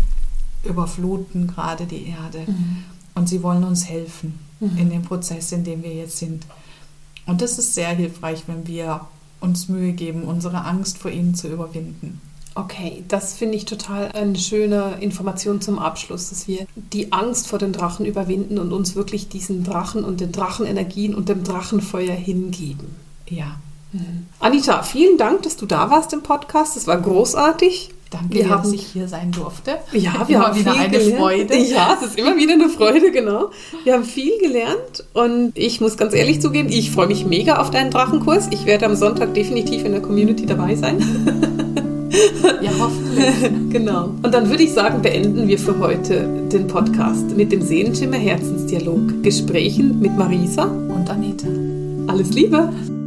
überfluten 0.63 1.47
gerade 1.47 1.85
die 1.85 2.07
Erde. 2.07 2.43
Mhm. 2.47 2.83
Und 3.15 3.27
sie 3.27 3.43
wollen 3.43 3.63
uns 3.63 3.89
helfen 3.89 4.39
mhm. 4.59 4.77
in 4.77 4.89
dem 4.89 5.01
Prozess, 5.01 5.51
in 5.51 5.63
dem 5.63 5.83
wir 5.83 5.93
jetzt 5.93 6.17
sind. 6.17 6.45
Und 7.25 7.41
das 7.41 7.59
ist 7.59 7.73
sehr 7.73 7.89
hilfreich, 7.89 8.43
wenn 8.47 8.67
wir 8.67 9.01
uns 9.39 9.67
Mühe 9.67 9.93
geben, 9.93 10.23
unsere 10.23 10.63
Angst 10.65 10.97
vor 10.97 11.11
ihnen 11.11 11.35
zu 11.35 11.47
überwinden. 11.47 12.21
Okay, 12.53 13.03
das 13.07 13.33
finde 13.33 13.55
ich 13.55 13.65
total 13.65 14.11
eine 14.11 14.37
schöne 14.37 14.97
Information 14.99 15.61
zum 15.61 15.79
Abschluss, 15.79 16.29
dass 16.29 16.47
wir 16.47 16.65
die 16.75 17.13
Angst 17.13 17.47
vor 17.47 17.59
den 17.59 17.71
Drachen 17.71 18.05
überwinden 18.05 18.59
und 18.59 18.73
uns 18.73 18.95
wirklich 18.95 19.29
diesen 19.29 19.63
Drachen 19.63 20.03
und 20.03 20.19
den 20.19 20.33
Drachenenergien 20.33 21.15
und 21.15 21.29
dem 21.29 21.43
Drachenfeuer 21.43 22.13
hingeben. 22.13 22.95
Ja. 23.29 23.57
Mhm. 23.93 24.25
Anita, 24.39 24.83
vielen 24.83 25.17
Dank, 25.17 25.43
dass 25.43 25.55
du 25.55 25.65
da 25.65 25.89
warst 25.89 26.11
im 26.11 26.23
Podcast. 26.23 26.75
Das 26.75 26.87
war 26.87 26.99
großartig. 26.99 27.91
Danke, 28.09 28.33
wir 28.35 28.49
haben, 28.49 28.63
dass 28.63 28.73
ich 28.73 28.87
hier 28.87 29.07
sein 29.07 29.31
durfte. 29.31 29.77
Ja, 29.93 30.27
wir 30.27 30.41
haben 30.41 30.59
wieder 30.59 30.73
eine 30.73 30.89
gelernt. 30.89 31.17
Freude. 31.17 31.57
Ja, 31.57 31.97
es 31.97 32.07
ist 32.07 32.17
immer 32.17 32.35
wieder 32.35 32.53
eine 32.53 32.67
Freude, 32.67 33.09
genau. 33.11 33.51
Wir 33.85 33.93
haben 33.93 34.03
viel 34.03 34.37
gelernt 34.39 35.05
und 35.13 35.53
ich 35.55 35.79
muss 35.79 35.95
ganz 35.95 36.13
ehrlich 36.13 36.41
zugeben, 36.41 36.67
ich 36.67 36.91
freue 36.91 37.07
mich 37.07 37.25
mega 37.25 37.59
auf 37.61 37.71
deinen 37.71 37.89
Drachenkurs. 37.89 38.49
Ich 38.51 38.65
werde 38.65 38.85
am 38.87 38.97
Sonntag 38.97 39.33
definitiv 39.33 39.85
in 39.85 39.93
der 39.93 40.01
Community 40.01 40.45
dabei 40.45 40.75
sein. 40.75 41.57
Ja, 42.61 42.71
hoffentlich. 42.77 43.69
genau. 43.69 44.09
Und 44.21 44.33
dann 44.33 44.49
würde 44.49 44.63
ich 44.63 44.73
sagen, 44.73 45.01
beenden 45.01 45.47
wir 45.47 45.57
für 45.57 45.77
heute 45.79 46.27
den 46.51 46.67
Podcast 46.67 47.35
mit 47.35 47.51
dem 47.51 47.61
Seelenschimmer 47.61 48.17
Herzensdialog. 48.17 49.23
Gesprächen 49.23 49.99
mit 49.99 50.15
Marisa 50.17 50.65
und 50.65 51.09
Anita. 51.09 51.47
Alles 52.07 52.31
Liebe! 52.31 53.00